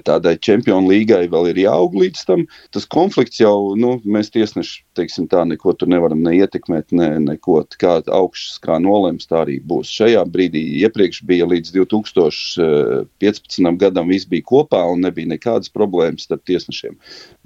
Tādai 0.06 0.36
čempionu 0.44 0.92
līgai 0.92 1.24
vēl 1.32 1.52
ir 1.52 1.62
jāaug 1.64 1.96
līdz 1.98 2.26
tam. 2.28 2.46
Tas 2.76 2.88
konflikts 2.92 3.42
jau, 3.42 3.74
nu, 3.80 3.96
mēs 4.04 4.32
tiesneši, 4.34 4.82
teiksim, 4.98 5.28
tā 5.32 5.44
neko 5.48 5.74
tur 5.78 5.92
nevaram 5.92 6.22
ne 6.26 6.36
ietekmēt, 6.40 6.92
ne 6.98 7.10
neko 7.24 7.62
kā 7.82 8.00
augšas, 8.12 8.60
kā 8.64 8.80
nolems, 8.84 9.28
tā 9.30 9.44
arī 9.46 9.60
būs. 9.64 9.92
Šajā 10.02 10.24
brīdī 10.32 10.64
iepriekš 10.84 11.24
bija 11.28 11.48
līdz 11.50 11.74
2015. 11.78 13.72
gadam 13.82 14.12
viss 14.12 14.30
bija 14.30 14.48
kopā 14.52 14.84
un 14.92 15.06
nebija 15.06 15.32
nekādas 15.32 15.72
problēmas 15.74 16.28
starp 16.28 16.44
tiesnešiem. 16.50 16.98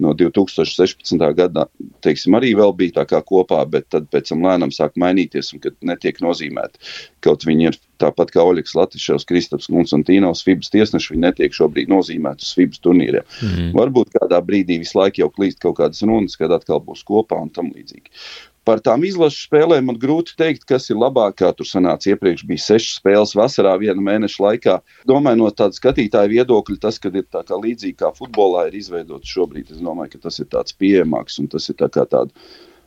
No 0.02 0.14
2016. 0.16 1.26
gada, 1.36 1.66
teiksim, 2.04 2.36
arī 2.38 2.52
vēl 2.58 2.72
bija 2.76 2.98
tā 3.00 3.04
kā 3.10 3.20
kopā, 3.26 3.60
bet 3.70 3.88
tad 3.94 4.08
pēc 4.12 4.32
tam 4.32 4.44
lēnām 4.46 4.72
sāk 4.74 4.96
mainīties 5.00 5.52
un 5.54 5.62
kad 5.64 5.76
netiek 5.86 6.18
nozīmēti. 6.24 6.80
Kaut 7.24 7.46
viņi 7.48 7.70
ir 7.70 7.78
tāpat 8.02 8.32
kā 8.34 8.44
Oļegs 8.44 8.76
Latviševs, 8.76 9.26
Kristaps 9.28 9.70
Konstantīnovs, 9.72 10.44
FIBS 10.46 10.72
tiesneši, 10.74 11.14
viņi 11.14 11.24
netiek 11.26 11.56
šobrīd 11.56 11.92
nozīmēti 11.92 12.46
uz 12.46 12.52
FIBS 12.58 12.82
turnīriem. 12.84 13.24
Mm. 13.42 13.70
Varbūt 13.76 14.12
kādā 14.18 14.42
brīdī 14.44 14.80
visu 14.82 14.98
laiku 15.00 15.24
jau 15.24 15.30
klīst 15.32 15.62
kaut 15.62 15.78
kādas 15.80 16.04
runas, 16.06 16.36
kad 16.40 16.52
atkal 16.54 16.82
būs 16.84 17.04
kopā 17.06 17.40
un 17.42 17.52
tam 17.54 17.72
līdzīgi. 17.72 18.12
Par 18.66 18.80
tām 18.82 19.04
izlašu 19.06 19.44
spēlēm 19.46 19.86
man 19.86 19.98
grūti 20.02 20.34
pateikt, 20.34 20.64
kas 20.66 20.90
ir 20.90 20.98
labāk. 20.98 21.36
Kā 21.38 21.52
tur 21.54 21.68
sanāca, 21.68 22.10
iepriekš 22.10 22.44
bija 22.48 22.64
sešas 22.64 22.98
spēles 22.98 23.34
vasarā, 23.38 23.76
viena 23.78 24.02
mēneša 24.02 24.42
laikā. 24.42 24.76
Domāju, 25.06 25.38
no 25.44 25.50
tāda 25.54 25.76
skatītāja 25.76 26.32
viedokļa, 26.32 26.80
tas, 26.82 26.98
ka 26.98 27.12
ir 27.14 27.26
tā 27.30 27.44
kā 27.46 27.58
līdzīgi 27.62 27.98
kā 28.02 28.10
futbolā 28.16 28.66
ir 28.68 28.78
izveidots 28.80 29.30
šobrīd, 29.30 29.70
es 29.70 29.82
domāju, 29.82 30.16
ka 30.16 30.26
tas 30.26 30.40
ir 30.42 30.50
tāds 30.50 30.74
pieejamāks 30.74 31.38
un 31.42 31.50
tas 31.52 31.68
ir 31.70 31.78
tā 31.78 31.90
kā 31.94 32.06
tāds 32.10 32.34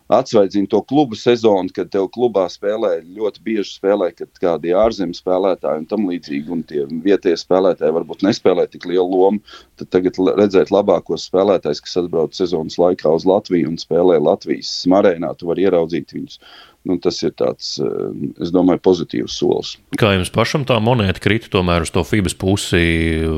atsvaidzina 0.10 0.68
to 0.70 0.82
klubu 0.82 1.16
sezonu, 1.16 1.70
kad 1.74 1.92
tev 1.94 2.08
klubā 2.14 2.48
spēlē 2.50 2.96
ļoti 3.06 3.44
bieži 3.46 3.76
spēlē 3.76 4.10
kādi 4.42 4.74
ārzemju 4.74 5.18
spēlētāji 5.18 5.84
un 5.84 5.86
tam 5.90 6.08
līdzīgi, 6.10 6.50
un 6.56 6.64
tie 6.66 6.86
vietējie 6.90 7.38
spēlētāji 7.38 7.96
varbūt 8.00 8.26
nespēlē 8.26 8.66
tik 8.74 8.88
lielu 8.90 9.06
lomu. 9.06 9.44
Tad 9.80 9.92
tagad 9.94 10.18
redzēt 10.40 10.74
labākos 10.74 11.28
spēlētājus, 11.30 11.84
kas 11.86 12.02
atbrauc 12.02 12.34
sezonas 12.38 12.80
laikā 12.82 13.14
uz 13.20 13.28
Latviju 13.30 13.70
un 13.70 13.80
spēlē 13.82 14.18
Latvijas 14.24 14.74
arēnā, 15.00 15.32
tu 15.38 15.50
vari 15.52 15.68
ieraudzīt 15.68 16.18
viņus. 16.18 16.42
Nu, 16.88 16.96
tas 16.98 17.18
ir 17.28 17.34
tāds, 17.38 17.74
eh, 17.84 18.34
es 18.42 18.54
domāju, 18.56 18.80
pozitīvs 18.82 19.36
solis. 19.36 19.76
Kā 20.00 20.14
jums 20.16 20.32
pašam 20.34 20.64
tā 20.66 20.80
monēta 20.82 21.22
krita 21.22 21.52
tomēr 21.52 21.84
uz 21.86 21.92
to 21.92 22.02
FIBAS 22.08 22.38
pusi, 22.40 22.86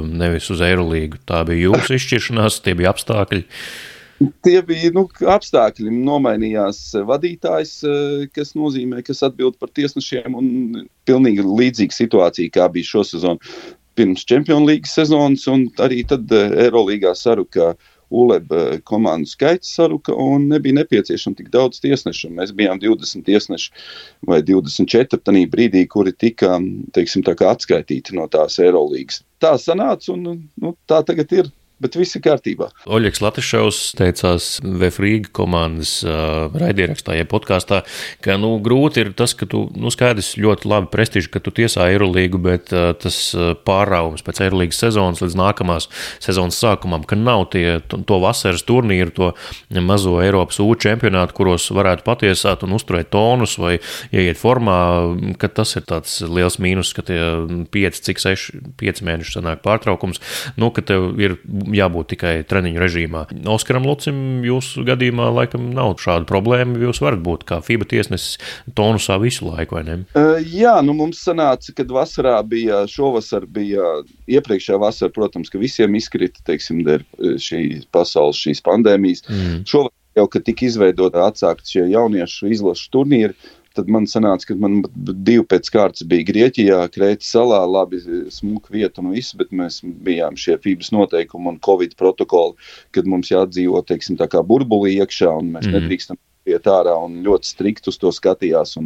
nevis 0.07 0.47
uz 0.53 0.61
Eirolīgu? 0.61 1.19
Tā 1.27 1.41
bija 1.49 1.71
jūsu 1.71 1.97
izšķiršanās, 1.97 2.61
tie 2.63 2.77
bija 2.77 2.93
apstākļi. 2.93 3.43
Tie 4.45 4.59
bija 4.65 4.91
nu, 4.93 5.05
apstākļi. 5.33 5.91
Nomainījās 6.05 6.79
vadītājs, 7.07 7.73
eh, 7.87 8.25
kas 8.35 8.53
nozīmē, 8.57 9.01
kas 9.05 9.23
atbild 9.25 9.57
par 9.61 9.71
tiesnešiem. 9.73 10.35
Pilnīgi 11.09 11.45
līdzīga 11.45 11.95
situācija, 11.95 12.53
kā 12.57 12.67
bija 12.71 12.91
šo 12.93 13.05
sezonu 13.07 13.39
pirms 13.95 14.25
Champions 14.25 14.67
League 14.67 14.89
sezonas, 14.89 15.47
un 15.47 15.67
arī 15.77 16.03
tad 16.07 16.31
eh, 16.31 16.53
Eirolandā 16.67 17.15
saruka 17.17 17.73
ULEB 18.11 18.51
eh, 18.51 18.79
komandu 18.83 19.29
skaits 19.31 19.71
saruka, 19.77 20.13
un 20.13 20.49
nebija 20.51 20.81
nepieciešams 20.81 21.39
tik 21.39 21.49
daudz 21.53 21.81
tiesnešu. 21.83 22.29
Mēs 22.35 22.53
bijām 22.55 22.81
20 22.83 23.25
tiesneši 23.27 23.71
vai 24.27 24.41
24 24.45 25.21
tajā 25.23 25.47
brīdī, 25.51 25.85
kuri 25.89 26.13
tika 26.13 26.59
teiksim, 26.93 27.25
atskaitīti 27.25 28.17
no 28.17 28.27
tās 28.31 28.59
Eirolandas. 28.59 29.23
Tā 29.41 29.55
sanāca, 29.57 30.13
un 30.13 30.45
nu, 30.61 30.75
tā 30.85 31.01
tagad 31.07 31.31
ir 31.33 31.51
bet 31.81 31.97
viss 31.99 32.17
ir 32.17 32.23
kārtībā. 32.25 32.69
Oļegs 32.85 33.21
Latvišovs 33.23 33.81
teicās 33.97 34.49
Vefrīga 34.61 35.31
komandas 35.35 35.97
uh, 36.05 36.51
raidierakstā, 36.61 37.15
ja 37.17 37.27
podkāstā, 37.29 37.81
ka 38.23 38.37
nu, 38.41 38.53
grūti 38.63 39.05
ir 39.05 39.13
tas, 39.17 39.33
ka 39.37 39.47
tu 39.49 39.65
nu, 39.75 39.91
skaidrs 39.93 40.35
ļoti 40.41 40.69
labi 40.69 40.91
prestiži, 40.93 41.31
ka 41.33 41.41
tu 41.43 41.53
tiesā 41.55 41.89
Eirolīgu, 41.93 42.41
bet 42.41 42.73
uh, 42.75 42.91
tas 42.97 43.19
pārāvums 43.65 44.23
pēc 44.25 44.43
Eirolīgas 44.45 44.81
sezonas 44.85 45.23
līdz 45.23 45.37
nākamās 45.39 45.89
sezonas 46.23 46.59
sākumam, 46.61 47.05
ka 47.07 47.17
nav 47.19 47.47
tie, 47.55 47.79
to, 47.89 48.01
to 48.07 48.19
vasaras 48.21 48.65
turnīru, 48.67 49.13
to 49.15 49.81
mazo 49.81 50.17
Eiropas 50.21 50.61
U 50.61 50.69
čempionātu, 50.77 51.35
kuros 51.37 51.69
varētu 51.73 52.05
patiesāt 52.05 52.65
un 52.65 52.75
uzturēt 52.77 53.11
tonus 53.13 53.57
vai 53.61 53.77
ieiet 54.11 54.39
formā, 54.39 54.77
ka 55.41 55.49
tas 55.51 55.75
ir 55.79 55.85
tāds 55.89 56.19
liels 56.21 56.59
mīnus, 56.61 56.93
ka 56.95 57.05
tie 57.07 57.19
5, 57.73 58.01
cik 58.07 58.21
6, 58.21 58.61
5 58.81 59.03
mēneši 59.07 59.37
sanāk 59.37 59.63
pārtraukums, 59.65 60.21
nu, 60.61 60.71
ka 60.75 60.83
tev 60.85 61.11
ir 61.21 61.37
jābūt 61.75 62.11
tikai 62.13 62.33
treniņu 62.47 62.81
režīmā. 62.81 63.23
Oskaram 63.51 63.85
Lucim, 63.87 64.41
jūsu 64.45 64.85
gadījumā 64.87 65.29
laikam 65.35 65.69
nav 65.75 65.95
šāda 66.01 66.27
problēma. 66.29 66.79
Jūs 66.81 67.01
varat 67.03 67.21
būt 67.25 67.45
kā 67.49 67.61
FIBA 67.65 67.87
tiesnesis 67.93 68.37
tonusā 68.77 69.17
visu 69.21 69.47
laiku, 69.49 69.77
vai 69.77 69.83
ne? 69.87 69.97
Uh, 70.17 70.37
jā, 70.41 70.75
nu 70.85 70.95
mums 70.97 71.21
sanāca, 71.25 71.73
kad 71.77 71.93
vasarā 71.93 72.37
bija, 72.47 72.83
šovasar 72.91 73.47
bija 73.47 74.01
iepriekšējā 74.31 74.81
vasarā, 74.81 75.13
protams, 75.15 75.51
ka 75.51 75.61
visiem 75.61 75.95
izkrita, 75.99 76.43
teiksim, 76.47 76.83
dēļ 76.87 77.07
šī 77.41 77.63
pasaules, 77.93 78.39
šīs 78.41 78.63
pandēmijas. 78.65 79.25
Mm. 79.29 79.63
Šovasar 79.69 79.97
jau, 80.19 80.27
kad 80.31 80.45
tika 80.47 80.67
izveidota 80.67 81.25
atsākt 81.29 81.69
šie 81.71 81.87
jauniešu 81.93 82.51
izlašu 82.51 82.89
turnīri, 82.93 83.37
Tad 83.77 83.87
man 83.91 84.07
sanāca, 84.09 84.49
ka 84.49 84.55
man 84.59 84.81
divi 84.97 85.45
pēc 85.47 85.69
kārtas 85.71 86.03
bija 86.07 86.27
Grieķijā, 86.27 86.79
Krētas 86.91 87.29
salā, 87.31 87.61
labi, 87.69 88.01
smuka 88.33 88.73
vieta 88.75 88.99
un 89.03 89.13
viss, 89.15 89.35
bet 89.37 89.53
mēs 89.55 89.79
bijām 90.05 90.35
šie 90.39 90.57
FIBS 90.59 90.91
noteikumi 90.95 91.53
un 91.53 91.61
Covid 91.63 91.95
protokoli, 91.99 92.57
kad 92.91 93.07
mums 93.07 93.31
jādzīvo, 93.31 93.79
teiksim, 93.87 94.19
tā 94.19 94.27
kā 94.31 94.43
burbulī 94.43 94.97
iekšā 94.97 95.31
un 95.39 95.53
mēs 95.55 95.69
mm. 95.69 95.77
nedrīkstam 95.77 96.19
iet 96.49 96.67
ārā 96.69 96.93
un 97.05 97.19
ļoti 97.25 97.51
strikt 97.53 97.89
uz 97.91 97.99
to 98.01 98.11
skatījās. 98.13 98.77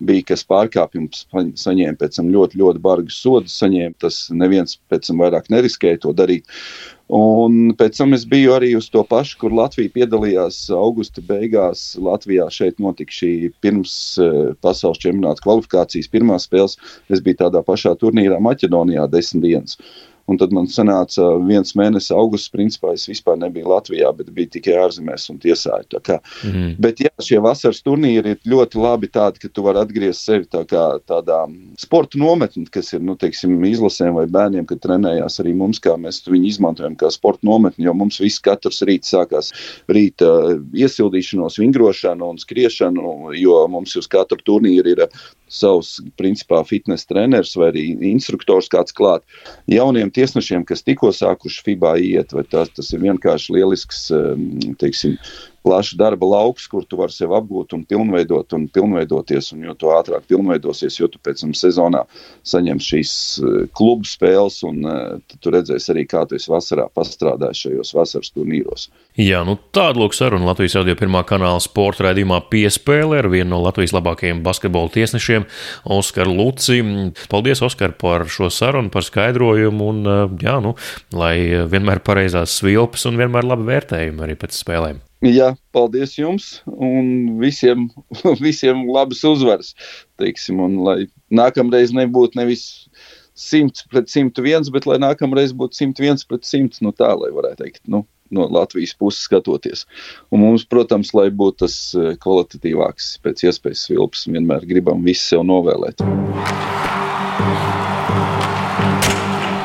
Bija 0.00 0.28
kas 0.30 0.46
pārkāpjums, 0.48 1.26
saņēma 1.60 1.98
pēc 2.00 2.20
tam 2.20 2.30
ļoti, 2.32 2.60
ļoti 2.60 2.82
bargus 2.84 3.18
sodus. 3.20 3.58
Saņēma, 3.60 3.98
tas 4.00 4.22
neviens 4.32 4.78
pēc 4.92 5.10
tam 5.10 5.20
vairāk 5.24 5.50
neriskēja 5.52 6.00
to 6.06 6.14
darīt. 6.16 6.48
Un 7.10 7.72
pēc 7.74 7.98
tam 7.98 8.14
es 8.14 8.22
biju 8.30 8.52
arī 8.54 8.68
uz 8.78 8.86
to 8.94 9.02
pašu, 9.02 9.34
kur 9.40 9.54
Latvija 9.58 9.90
piedalījās 9.96 10.60
augusta 10.76 11.22
beigās. 11.26 11.96
Latvijā 11.98 12.46
šeit 12.54 12.78
notika 12.78 13.10
šī 13.16 13.32
pirms 13.64 13.94
uh, 14.22 14.52
pasaules 14.62 15.02
čempionāta 15.02 15.42
kvalifikācijas 15.42 16.10
pirmās 16.12 16.46
spēles. 16.46 16.78
Es 17.10 17.22
biju 17.24 17.40
tādā 17.42 17.64
pašā 17.66 17.96
turnīrā 17.98 18.38
Maķedonijā 18.38 19.08
desmit 19.10 19.48
dienas. 19.48 19.80
Un 20.30 20.38
tad 20.38 20.52
man 20.54 20.68
sanāca 20.70 21.26
viens 21.42 21.74
mēnesis, 21.78 22.12
augusts, 22.14 22.52
principā 22.52 22.94
es 22.94 23.08
vispār 23.10 23.38
nebiju 23.40 23.70
Latvijā, 23.72 24.12
bet 24.14 24.30
biju 24.34 24.52
tikai 24.56 24.76
ārzemēs 24.84 25.26
un 25.32 25.40
tiesāju. 25.42 25.88
Mm. 26.46 26.76
Bet 26.82 27.02
jā, 27.02 27.10
šie 27.24 27.40
vasaras 27.42 27.82
turnīri 27.82 28.36
ir 28.36 28.50
ļoti 28.52 28.78
labi 28.78 29.10
tādi, 29.10 29.42
ka 29.42 29.50
tu 29.50 29.64
vari 29.66 29.82
atgriezt 29.82 30.28
sevi 30.28 30.46
tā 30.50 30.62
kā 30.70 30.84
tādā 31.10 31.40
sporta 31.80 32.20
nometnē, 32.20 32.68
kas 32.70 32.92
ir, 32.94 33.02
nu, 33.04 33.16
teiksim, 33.18 33.56
izlasēm 33.66 34.14
vai 34.20 34.26
bērniem, 34.30 34.68
kad 34.70 34.82
trenējās 34.84 35.40
arī 35.42 35.56
mums, 35.56 35.82
kā 35.82 35.96
mēs 35.98 36.22
viņu 36.28 36.50
izmantojam 36.52 36.94
kā 37.00 37.10
sporta 37.10 37.46
nometni, 37.46 37.88
jo 37.88 37.96
mums 37.96 38.20
viss 38.22 38.42
katrs 38.44 38.84
rīts 38.86 39.10
sākās 39.14 39.50
rīta 39.90 40.30
iesildīšanos, 40.76 41.58
vingrošanu 41.62 42.30
un 42.34 42.40
skriešanu, 42.40 43.34
jo 43.40 43.60
mums 43.72 43.96
uz 43.98 44.06
katru 44.10 44.38
turnīru 44.46 44.94
ir 44.94 45.06
savs, 45.50 45.96
principā, 46.20 46.62
fitnes 46.66 47.06
treneris 47.10 47.56
vai 47.58 47.70
arī 47.72 47.84
instruktors 48.12 48.70
kāds 48.70 48.94
klāt. 48.96 49.24
Jauniem 49.70 50.12
tiesnešiem, 50.14 50.64
kas 50.68 50.84
tikko 50.86 51.10
sākuši 51.14 51.64
FIBA 51.66 51.94
iet, 52.06 52.34
vai 52.36 52.44
tas, 52.48 52.70
tas 52.76 52.92
ir 52.94 53.02
vienkārši 53.02 53.56
lielisks, 53.58 54.06
ehm, 54.14 54.76
teiksim, 54.80 55.18
plašs 55.64 55.96
darba 56.00 56.26
lauks, 56.26 56.66
kur 56.70 56.84
tu 56.88 56.98
vari 57.00 57.12
sevi 57.12 57.36
apgūt 57.36 57.74
un 57.76 57.84
pilnveidot 57.88 58.54
un 58.56 58.66
pilnveidoties. 58.72 59.52
Un 59.54 59.66
jo 59.68 59.76
ātrāk 59.94 60.24
pilnveidosies, 60.30 60.96
jo 61.00 61.08
tu 61.10 61.20
pēc 61.22 61.44
tam 61.44 61.52
sezonā 61.56 62.04
saņemsi 62.48 62.88
šīs 62.94 63.12
eh, 63.40 63.58
klubu 63.76 64.08
spēles, 64.08 64.60
un 64.66 64.86
uh, 64.86 65.34
tu 65.40 65.52
redzēsi 65.52 65.92
arī, 65.92 66.04
kā 66.08 66.22
tu 66.28 66.36
esi 66.38 66.50
vasarā 66.52 66.86
pastrādājis 66.96 67.64
šajos 67.66 67.92
vasaras 67.96 68.32
turnīros. 68.34 68.88
Jā, 69.20 69.42
nu 69.46 69.56
tāda 69.74 70.00
lūk 70.00 70.16
saruna 70.16 70.48
Latvijas 70.48 70.78
radio 70.78 70.96
pirmā 70.98 71.22
kanāla 71.28 71.60
sporta 71.62 72.06
raidījumā 72.08 72.40
piespēle 72.52 73.20
ar 73.20 73.30
vienu 73.32 73.52
no 73.54 73.60
Latvijas 73.64 73.94
labākajiem 73.96 74.42
basketbola 74.46 74.92
tiesnešiem, 74.94 75.46
Oskaru 75.98 76.34
Luci. 76.38 76.80
Paldies, 77.32 77.62
Oskar, 77.66 77.94
par 78.00 78.26
šo 78.30 78.50
sarunu, 78.54 78.92
par 78.92 79.06
skaidrojumu 79.06 79.92
un, 79.92 80.02
uh, 80.06 80.24
jā, 80.40 80.56
nu, 80.64 80.74
lai 81.16 81.36
vienmēr 81.70 82.04
pareizās 82.06 82.60
svilpes 82.60 83.06
un 83.10 83.20
vienmēr 83.20 83.48
labi 83.52 83.68
vērtējumi 83.74 84.28
arī 84.28 84.40
pēc 84.40 84.60
spēlēm. 84.62 85.04
Jā, 85.20 85.50
paldies 85.76 86.14
jums 86.16 86.44
un 86.64 87.36
visiem, 87.42 87.90
visiem 88.46 88.86
labas 88.88 89.20
uzvaras. 89.28 89.74
Teiksim, 90.20 90.62
un 90.64 90.78
lai 90.86 91.00
nākamreiz 91.28 91.92
nebūtu 91.92 92.40
nevis 92.40 92.64
100 93.36 93.84
pret 93.92 94.08
101, 94.08 94.70
bet 94.72 94.88
lai 94.88 94.96
nākamreiz 95.02 95.52
būtu 95.56 95.76
101 95.76 96.24
pret 96.28 96.48
100, 96.48 96.80
nu 96.84 96.94
tā, 96.96 97.12
lai 97.20 97.28
varētu 97.36 97.60
teikt. 97.60 97.82
Nu, 97.84 98.06
no 98.32 98.46
Latvijas 98.48 98.94
puses 98.96 99.26
skatoties. 99.28 99.84
Un 100.32 100.40
mums, 100.44 100.64
protams, 100.64 101.12
lai 101.16 101.28
būtu 101.28 101.66
tas 101.66 101.76
kvalitatīvāks, 102.24 103.12
pēc 103.24 103.44
iespējas 103.50 103.90
vilps, 103.92 104.24
vienmēr 104.30 104.64
gribam 104.72 105.04
visu 105.04 105.34
sev 105.34 105.44
novēlēt. 105.50 106.00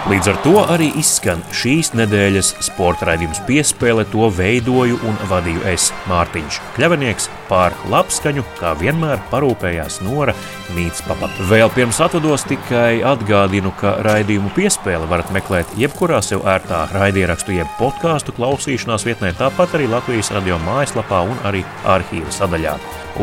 Līdz 0.05 0.27
ar 0.29 0.35
to 0.43 0.59
arī 0.69 0.91
izskan 1.01 1.39
šīs 1.49 1.87
nedēļas 1.97 2.51
sporta 2.67 3.07
raidījums 3.09 3.39
piespēle. 3.47 4.03
To 4.11 4.27
veidoju 4.29 4.99
un 5.01 5.15
vadīju 5.31 5.63
es, 5.71 5.87
Mārtiņš 6.05 6.59
Kļavinieks, 6.75 7.25
pār 7.49 7.73
labskaņu, 7.89 8.43
kā 8.59 8.75
vienmēr 8.77 9.23
parūpējās 9.31 10.03
Nora 10.05 10.35
Mītspapa. 10.75 11.31
Vēl 11.49 11.73
pirms 11.73 12.03
atvados 12.05 12.45
tikai 12.45 12.99
atgādinu, 13.01 13.73
ka 13.81 13.95
raidījumu 14.05 14.53
piespēle 14.53 15.09
varat 15.09 15.33
meklēt 15.33 15.73
jebkurā 15.81 16.21
sev 16.21 16.45
ērtā 16.53 16.83
raidierakstu 16.93 17.57
jeb 17.57 17.73
podkāstu 17.81 18.37
klausīšanās 18.37 19.07
vietnē, 19.09 19.33
tāpat 19.41 19.73
arī 19.73 19.89
Latvijas 19.89 20.29
radio 20.37 20.61
mājaslapā 20.67 21.25
un 21.31 21.41
arī 21.49 21.65
arhīva 21.81 22.29
sadaļā. 22.29 22.77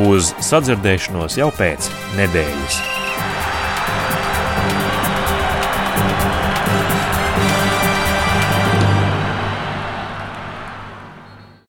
Uz 0.08 0.34
sadzirdēšanos 0.50 1.38
jau 1.38 1.52
pēc 1.62 1.92
nedēļas! 2.18 2.82